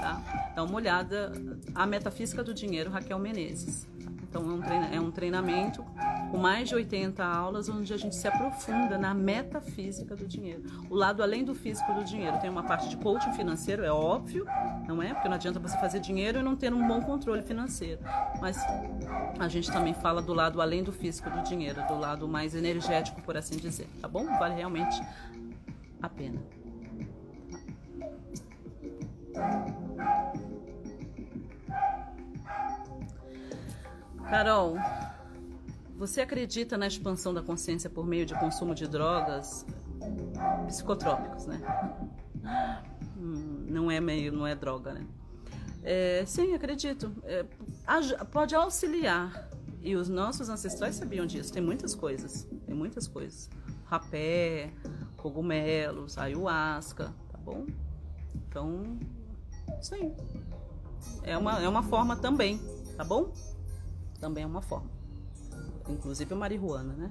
tá? 0.00 0.52
Dá 0.54 0.62
uma 0.62 0.76
olhada 0.76 1.32
a 1.74 1.86
Metafísica 1.86 2.42
do 2.42 2.52
Dinheiro, 2.54 2.90
Raquel 2.90 3.18
Menezes. 3.18 3.86
Então 4.22 4.42
é 4.42 4.54
um, 4.54 4.94
é 4.94 5.00
um 5.00 5.10
treinamento 5.10 5.84
com 6.30 6.38
mais 6.38 6.68
de 6.68 6.74
80 6.74 7.24
aulas 7.24 7.68
onde 7.68 7.92
a 7.92 7.96
gente 7.96 8.14
se 8.14 8.26
aprofunda 8.28 8.96
na 8.96 9.12
metafísica 9.12 10.14
do 10.14 10.26
dinheiro. 10.26 10.62
O 10.88 10.94
lado 10.94 11.22
além 11.22 11.44
do 11.44 11.54
físico 11.54 11.92
do 11.92 12.04
dinheiro. 12.04 12.38
Tem 12.38 12.48
uma 12.48 12.62
parte 12.62 12.88
de 12.88 12.96
coaching 12.96 13.32
financeiro, 13.32 13.84
é 13.84 13.90
óbvio, 13.90 14.46
não 14.86 15.02
é? 15.02 15.12
Porque 15.12 15.28
não 15.28 15.34
adianta 15.34 15.58
você 15.58 15.76
fazer 15.78 16.00
dinheiro 16.00 16.38
e 16.38 16.42
não 16.42 16.54
ter 16.54 16.72
um 16.72 16.86
bom 16.86 17.00
controle 17.00 17.42
financeiro. 17.42 18.00
Mas 18.40 18.56
a 19.38 19.48
gente 19.48 19.70
também 19.72 19.92
fala 19.92 20.22
do 20.22 20.32
lado 20.32 20.60
além 20.60 20.82
do 20.82 20.92
físico 20.92 21.28
do 21.30 21.42
dinheiro, 21.42 21.84
do 21.88 21.98
lado 21.98 22.28
mais 22.28 22.54
energético, 22.54 23.20
por 23.22 23.36
assim 23.36 23.56
dizer, 23.56 23.88
tá 24.00 24.06
bom? 24.06 24.24
Vale 24.38 24.54
realmente 24.54 25.00
a 26.00 26.08
pena. 26.08 26.40
Carol, 34.28 34.76
você 36.00 36.22
acredita 36.22 36.78
na 36.78 36.86
expansão 36.86 37.34
da 37.34 37.42
consciência 37.42 37.90
por 37.90 38.06
meio 38.06 38.24
de 38.24 38.32
consumo 38.40 38.74
de 38.74 38.88
drogas 38.88 39.66
psicotrópicos, 40.66 41.44
né? 41.44 41.60
Hum, 43.18 43.66
não 43.68 43.90
é 43.90 44.00
meio, 44.00 44.32
não 44.32 44.46
é 44.46 44.54
droga, 44.54 44.94
né? 44.94 45.06
É, 45.82 46.24
sim, 46.24 46.54
acredito. 46.54 47.12
É, 47.24 47.44
pode 48.32 48.54
auxiliar. 48.54 49.46
E 49.82 49.94
os 49.94 50.08
nossos 50.08 50.48
ancestrais 50.48 50.94
sabiam 50.94 51.26
disso. 51.26 51.52
Tem 51.52 51.62
muitas 51.62 51.94
coisas. 51.94 52.48
Tem 52.64 52.74
muitas 52.74 53.06
coisas. 53.06 53.50
Rapé, 53.84 54.72
cogumelos, 55.18 56.16
ayahuasca, 56.16 57.14
tá 57.30 57.36
bom? 57.36 57.66
Então, 58.48 58.98
sim. 59.82 60.14
É 61.24 61.36
uma, 61.36 61.62
é 61.62 61.68
uma 61.68 61.82
forma 61.82 62.16
também, 62.16 62.58
tá 62.96 63.04
bom? 63.04 63.34
Também 64.18 64.44
é 64.44 64.46
uma 64.46 64.62
forma 64.62 64.99
inclusive 65.90 66.34
marihuana, 66.34 66.92
né? 66.94 67.10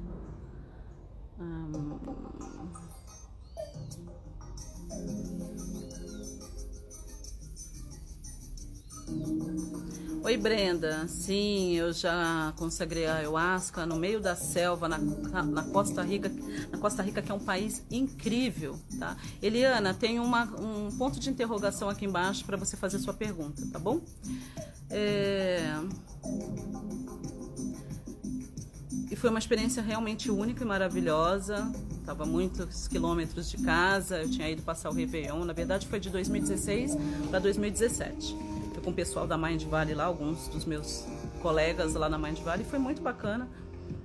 Oi 10.22 10.38
Brenda, 10.38 11.08
sim, 11.08 11.74
eu 11.76 11.92
já 11.94 12.54
consagrei 12.58 13.08
a 13.08 13.16
ayahuasca 13.16 13.86
no 13.86 13.96
meio 13.96 14.20
da 14.20 14.36
selva, 14.36 14.88
na, 14.88 14.98
na 14.98 15.64
Costa 15.64 16.04
Rica, 16.04 16.30
na 16.72 16.78
Costa 16.78 17.02
Rica 17.02 17.22
que 17.22 17.32
é 17.32 17.34
um 17.34 17.40
país 17.40 17.84
incrível, 17.90 18.78
tá? 19.00 19.18
Eliana, 19.42 19.94
tem 19.94 20.20
uma, 20.20 20.44
um 20.44 20.96
ponto 20.98 21.20
de 21.20 21.30
interrogação 21.30 21.90
aqui 21.90 22.06
embaixo 22.06 22.46
para 22.46 22.58
você 22.58 22.78
fazer 22.78 23.00
sua 23.00 23.14
pergunta, 23.14 23.64
tá 23.72 23.80
bom? 23.80 24.02
É... 24.90 25.74
Foi 29.20 29.30
uma 29.30 29.38
experiência 29.38 29.84
realmente 29.84 30.32
única 30.32 30.64
e 30.64 30.66
maravilhosa. 30.66 31.70
Estava 31.92 32.26
muitos 32.26 32.88
quilômetros 32.88 33.50
de 33.52 33.58
casa, 33.58 34.22
eu 34.22 34.32
tinha 34.32 34.50
ido 34.50 34.62
passar 34.62 34.90
o 34.90 34.94
Réveillon. 34.94 35.44
Na 35.44 35.52
verdade, 35.52 35.88
foi 35.88 36.00
de 36.00 36.10
2016 36.10 36.98
para 37.30 37.40
2017. 37.40 38.34
Fui 38.74 38.82
com 38.82 38.92
o 38.92 38.94
pessoal 38.94 39.28
da 39.28 39.38
Mind 39.38 39.62
Valley 39.64 39.94
lá, 39.94 40.06
alguns 40.06 40.48
dos 40.48 40.64
meus 40.64 41.06
colegas 41.42 41.96
lá 41.96 42.08
na 42.08 42.18
Mind 42.18 42.40
Valley. 42.40 42.66
Foi 42.66 42.80
muito 42.80 43.02
bacana. 43.02 43.46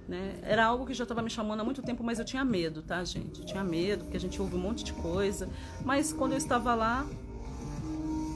Né? 0.09 0.37
Era 0.43 0.67
algo 0.67 0.85
que 0.85 0.93
já 0.93 1.05
estava 1.05 1.23
me 1.23 1.31
chamando 1.31 1.61
há 1.61 1.65
muito 1.65 1.81
tempo, 1.81 2.03
mas 2.03 2.19
eu 2.19 2.25
tinha 2.25 2.45
medo, 2.45 2.83
tá, 2.83 3.05
gente? 3.05 3.39
Eu 3.39 3.47
tinha 3.47 3.63
medo, 3.63 4.03
porque 4.03 4.17
a 4.17 4.21
gente 4.21 4.43
ouve 4.43 4.57
um 4.57 4.61
monte 4.61 4.83
de 4.83 4.95
coisa. 4.95 5.49
Mas 5.85 6.13
quando 6.13 6.33
eu 6.33 6.39
estava 6.39 6.75
lá, 6.75 7.07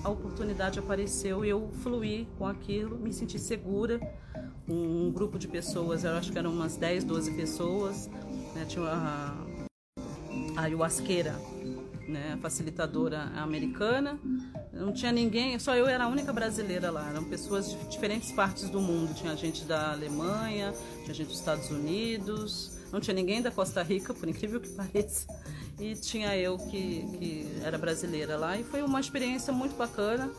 a 0.05 0.09
oportunidade 0.09 0.79
apareceu 0.79 1.45
e 1.45 1.49
eu 1.49 1.73
fluí 1.83 2.29
com 2.39 2.47
aquilo, 2.47 2.97
me 2.97 3.13
senti 3.13 3.37
segura 3.37 4.01
um, 4.69 5.11
grupo 5.11 5.39
de 5.39 5.49
pessoas, 5.49 6.05
eu 6.05 6.13
acho 6.13 6.31
que 6.31 6.39
eram 6.39 6.53
umas 6.53 6.77
10, 6.77 7.05
12 7.05 7.33
pessoas, 7.33 8.09
né? 8.55 8.65
tinha 8.69 8.85
a, 8.85 9.35
a 10.57 10.63
ayahuasqueira, 10.63 11.33
né? 12.07 12.35
a 12.35 12.37
facilitadora 12.39 13.23
americana, 13.37 14.19
não 14.73 14.93
tinha 14.93 15.11
ninguém, 15.11 15.59
só 15.59 15.75
eu 15.75 15.87
era 15.87 16.05
a 16.05 16.09
única 16.09 16.33
brasileira 16.33 16.91
lá, 16.91 17.09
eram 17.09 17.25
pessoas 17.25 17.71
de 17.71 17.89
diferentes 17.89 18.31
partes 18.33 18.69
do 18.69 18.81
mundo, 18.81 19.15
tinha 19.15 19.35
gente 19.37 19.65
da 19.65 19.93
Alemanha, 19.93 20.75
tinha 21.03 21.15
gente 21.15 21.29
dos 21.29 21.39
Estados 21.39 21.71
Unidos, 21.71 22.79
não 22.93 23.01
tinha 23.01 23.15
ninguém 23.15 23.43
da 23.43 23.51
Costa 23.51 23.83
Rica, 23.83 24.13
por 24.13 24.29
incrível 24.29 24.61
que 24.61 24.69
pareça, 24.71 25.27
e 25.81 25.95
tinha 25.95 26.37
eu 26.37 26.57
que, 26.59 27.07
que 27.19 27.47
era 27.65 27.79
brasileira 27.79 28.37
lá, 28.37 28.59
e 28.59 28.65
foi 28.65 28.83
uma 28.83 29.01
experiência 29.01 29.53
muito 29.53 29.77
bacana, 29.77 30.31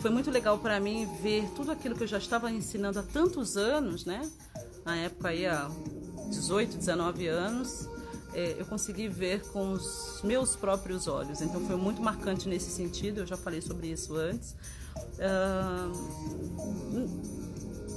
foi 0.00 0.10
muito 0.10 0.30
legal 0.30 0.58
para 0.58 0.78
mim 0.78 1.08
ver 1.22 1.48
tudo 1.54 1.70
aquilo 1.72 1.94
que 1.94 2.02
eu 2.04 2.08
já 2.08 2.18
estava 2.18 2.50
ensinando 2.50 2.98
há 2.98 3.02
tantos 3.02 3.56
anos, 3.56 4.04
né? 4.04 4.30
Na 4.84 4.96
época 4.96 5.28
aí 5.28 5.46
há 5.46 5.70
18, 6.28 6.76
19 6.76 7.26
anos, 7.26 7.88
é, 8.32 8.54
eu 8.58 8.66
consegui 8.66 9.08
ver 9.08 9.42
com 9.48 9.72
os 9.72 10.20
meus 10.22 10.54
próprios 10.54 11.06
olhos. 11.06 11.40
Então 11.40 11.66
foi 11.66 11.76
muito 11.76 12.02
marcante 12.02 12.48
nesse 12.48 12.70
sentido. 12.70 13.20
Eu 13.20 13.26
já 13.26 13.36
falei 13.36 13.60
sobre 13.60 13.88
isso 13.88 14.14
antes. 14.14 14.54
Uh, 15.16 15.90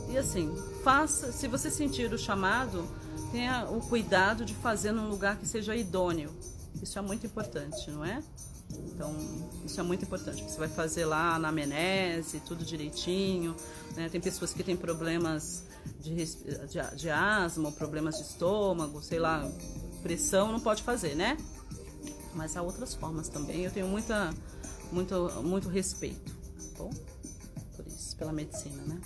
e 0.09 0.17
assim, 0.17 0.49
faça. 0.83 1.31
Se 1.31 1.47
você 1.47 1.69
sentir 1.69 2.11
o 2.13 2.17
chamado, 2.17 2.87
tenha 3.31 3.65
o 3.69 3.81
cuidado 3.81 4.45
de 4.45 4.53
fazer 4.55 4.91
num 4.91 5.09
lugar 5.09 5.37
que 5.37 5.45
seja 5.45 5.75
idôneo. 5.75 6.31
Isso 6.81 6.97
é 6.97 7.01
muito 7.01 7.25
importante, 7.25 7.91
não 7.91 8.05
é? 8.05 8.23
Então, 8.71 9.15
isso 9.65 9.79
é 9.79 9.83
muito 9.83 10.03
importante. 10.03 10.43
Você 10.43 10.57
vai 10.57 10.67
fazer 10.67 11.05
lá 11.05 11.39
na 11.39 11.51
menese, 11.51 12.39
tudo 12.41 12.63
direitinho. 12.63 13.55
Né? 13.95 14.09
Tem 14.09 14.19
pessoas 14.19 14.53
que 14.53 14.63
têm 14.63 14.75
problemas 14.75 15.63
de, 15.99 16.15
de, 16.15 16.95
de 16.95 17.09
asma, 17.09 17.71
problemas 17.71 18.17
de 18.17 18.23
estômago, 18.23 19.01
sei 19.01 19.19
lá, 19.19 19.49
pressão, 20.01 20.51
não 20.51 20.59
pode 20.59 20.83
fazer, 20.83 21.15
né? 21.15 21.37
Mas 22.33 22.55
há 22.55 22.61
outras 22.61 22.93
formas 22.93 23.27
também. 23.29 23.65
Eu 23.65 23.71
tenho 23.71 23.87
muita, 23.87 24.33
muito, 24.91 25.15
muito 25.43 25.69
respeito, 25.69 26.31
tá 26.31 26.83
bom? 26.83 26.89
Por 27.75 27.87
isso, 27.87 28.15
pela 28.15 28.31
medicina, 28.31 28.81
né? 28.83 28.99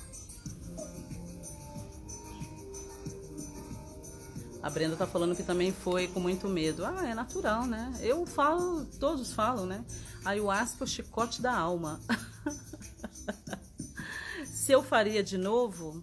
A 4.64 4.70
Brenda 4.70 4.96
tá 4.96 5.06
falando 5.06 5.36
que 5.36 5.44
também 5.44 5.74
foi 5.74 6.08
com 6.08 6.22
muito 6.22 6.48
medo. 6.48 6.86
Ah, 6.86 7.06
é 7.06 7.14
natural, 7.14 7.66
né? 7.66 7.94
Eu 8.00 8.26
falo, 8.26 8.86
todos 8.98 9.34
falam, 9.34 9.66
né? 9.66 9.84
Ayahuasca 10.24 10.78
é 10.80 10.86
o 10.86 10.88
chicote 10.88 11.42
da 11.42 11.54
alma. 11.54 12.00
Se 14.48 14.72
eu 14.72 14.82
faria 14.82 15.22
de 15.22 15.38
novo, 15.38 16.02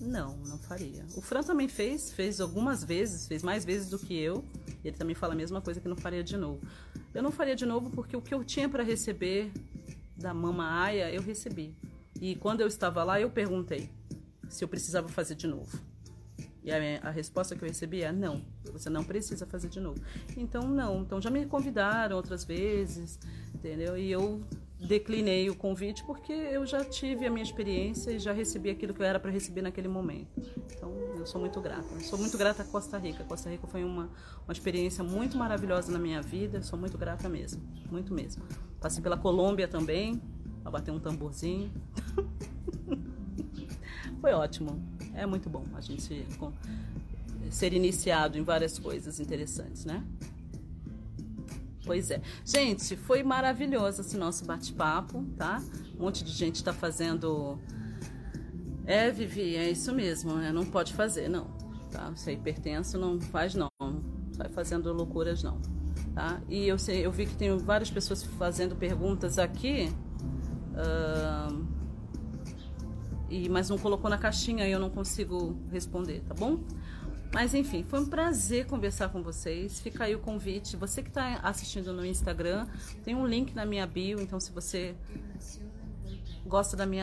não, 0.00 0.36
não 0.38 0.58
faria. 0.58 1.06
O 1.14 1.20
Fran 1.20 1.44
também 1.44 1.68
fez, 1.68 2.10
fez 2.10 2.40
algumas 2.40 2.82
vezes, 2.82 3.28
fez 3.28 3.44
mais 3.44 3.64
vezes 3.64 3.88
do 3.88 4.00
que 4.00 4.18
eu. 4.18 4.44
Ele 4.84 4.96
também 4.96 5.14
fala 5.14 5.34
a 5.34 5.36
mesma 5.36 5.60
coisa 5.60 5.80
que 5.80 5.86
não 5.86 5.96
faria 5.96 6.24
de 6.24 6.36
novo. 6.36 6.60
Eu 7.14 7.22
não 7.22 7.30
faria 7.30 7.54
de 7.54 7.64
novo 7.64 7.88
porque 7.90 8.16
o 8.16 8.20
que 8.20 8.34
eu 8.34 8.42
tinha 8.42 8.68
para 8.68 8.82
receber 8.82 9.52
da 10.16 10.34
Mama 10.34 10.82
Aya, 10.82 11.08
eu 11.12 11.22
recebi. 11.22 11.72
E 12.20 12.34
quando 12.34 12.62
eu 12.62 12.66
estava 12.66 13.04
lá, 13.04 13.20
eu 13.20 13.30
perguntei 13.30 13.88
se 14.48 14.64
eu 14.64 14.68
precisava 14.68 15.06
fazer 15.08 15.36
de 15.36 15.46
novo. 15.46 15.78
E 16.62 16.72
a, 16.72 16.76
a, 17.08 17.10
resposta 17.10 17.56
que 17.56 17.64
eu 17.64 17.68
recebi 17.68 18.02
é 18.02 18.12
não, 18.12 18.42
você 18.72 18.90
não 18.90 19.04
precisa 19.04 19.46
fazer 19.46 19.68
de 19.68 19.80
novo. 19.80 20.00
Então, 20.36 20.62
não. 20.68 21.02
Então, 21.02 21.20
já 21.20 21.30
me 21.30 21.46
convidaram 21.46 22.16
outras 22.16 22.44
vezes, 22.44 23.18
entendeu? 23.54 23.96
E 23.96 24.10
eu 24.10 24.42
declinei 24.80 25.50
o 25.50 25.56
convite 25.56 26.04
porque 26.04 26.32
eu 26.32 26.64
já 26.64 26.84
tive 26.84 27.26
a 27.26 27.30
minha 27.30 27.42
experiência 27.42 28.12
e 28.12 28.18
já 28.18 28.32
recebi 28.32 28.70
aquilo 28.70 28.94
que 28.94 29.00
eu 29.00 29.06
era 29.06 29.18
para 29.18 29.30
receber 29.30 29.62
naquele 29.62 29.88
momento. 29.88 30.28
Então, 30.74 30.92
eu 31.16 31.26
sou 31.26 31.40
muito 31.40 31.60
grata. 31.60 31.88
Eu 31.94 32.00
sou 32.00 32.18
muito 32.18 32.36
grata 32.38 32.62
a 32.62 32.64
Costa 32.64 32.98
Rica. 32.98 33.24
Costa 33.24 33.50
Rica 33.50 33.66
foi 33.66 33.82
uma, 33.82 34.10
uma 34.44 34.52
experiência 34.52 35.02
muito 35.02 35.36
maravilhosa 35.36 35.90
na 35.90 35.98
minha 35.98 36.22
vida. 36.22 36.62
Sou 36.62 36.78
muito 36.78 36.96
grata 36.96 37.28
mesmo, 37.28 37.62
muito 37.90 38.12
mesmo. 38.12 38.42
Passei 38.80 39.02
pela 39.02 39.16
Colômbia 39.16 39.66
também, 39.66 40.20
para 40.62 40.70
bater 40.70 40.92
um 40.92 41.00
tamborzinho. 41.00 41.72
foi 44.20 44.32
ótimo. 44.32 44.97
É 45.14 45.26
muito 45.26 45.48
bom 45.48 45.64
a 45.74 45.80
gente 45.80 46.26
ser 47.50 47.72
iniciado 47.72 48.38
em 48.38 48.42
várias 48.42 48.78
coisas 48.78 49.20
interessantes, 49.20 49.84
né? 49.84 50.02
Pois 51.84 52.10
é. 52.10 52.20
Gente, 52.44 52.96
foi 52.96 53.22
maravilhoso 53.22 54.02
esse 54.02 54.16
nosso 54.18 54.44
bate-papo, 54.44 55.24
tá? 55.36 55.62
Um 55.98 56.02
monte 56.02 56.22
de 56.22 56.32
gente 56.32 56.56
está 56.56 56.72
fazendo. 56.72 57.58
É, 58.84 59.10
Vivi, 59.10 59.56
é 59.56 59.70
isso 59.70 59.94
mesmo, 59.94 60.34
né? 60.34 60.52
Não 60.52 60.66
pode 60.66 60.92
fazer, 60.92 61.28
não. 61.28 61.46
Tá? 61.90 62.12
Se 62.14 62.30
é 62.30 62.34
hipertenso, 62.34 62.98
não 62.98 63.18
faz, 63.18 63.54
não. 63.54 63.68
Não 63.80 64.02
vai 64.36 64.50
fazendo 64.50 64.92
loucuras, 64.92 65.42
não. 65.42 65.58
Tá? 66.14 66.40
E 66.46 66.68
eu, 66.68 66.78
sei, 66.78 67.06
eu 67.06 67.10
vi 67.10 67.24
que 67.24 67.34
tem 67.36 67.56
várias 67.56 67.90
pessoas 67.90 68.22
fazendo 68.22 68.76
perguntas 68.76 69.38
aqui. 69.38 69.90
Uh, 70.74 71.77
e, 73.28 73.48
mas 73.48 73.68
não 73.68 73.78
colocou 73.78 74.08
na 74.08 74.18
caixinha 74.18 74.66
e 74.66 74.72
eu 74.72 74.78
não 74.78 74.90
consigo 74.90 75.56
responder, 75.70 76.22
tá 76.26 76.34
bom? 76.34 76.60
Mas 77.32 77.54
enfim, 77.54 77.84
foi 77.86 78.00
um 78.00 78.06
prazer 78.06 78.66
conversar 78.66 79.10
com 79.10 79.22
vocês. 79.22 79.80
Fica 79.80 80.04
aí 80.04 80.14
o 80.14 80.18
convite. 80.18 80.76
Você 80.76 81.02
que 81.02 81.08
está 81.08 81.40
assistindo 81.42 81.92
no 81.92 82.04
Instagram, 82.04 82.66
tem 83.04 83.14
um 83.14 83.26
link 83.26 83.54
na 83.54 83.66
minha 83.66 83.86
bio, 83.86 84.20
então 84.20 84.40
se 84.40 84.50
você 84.50 84.94
gosta 86.46 86.74
da 86.76 86.86
minha 86.86 86.96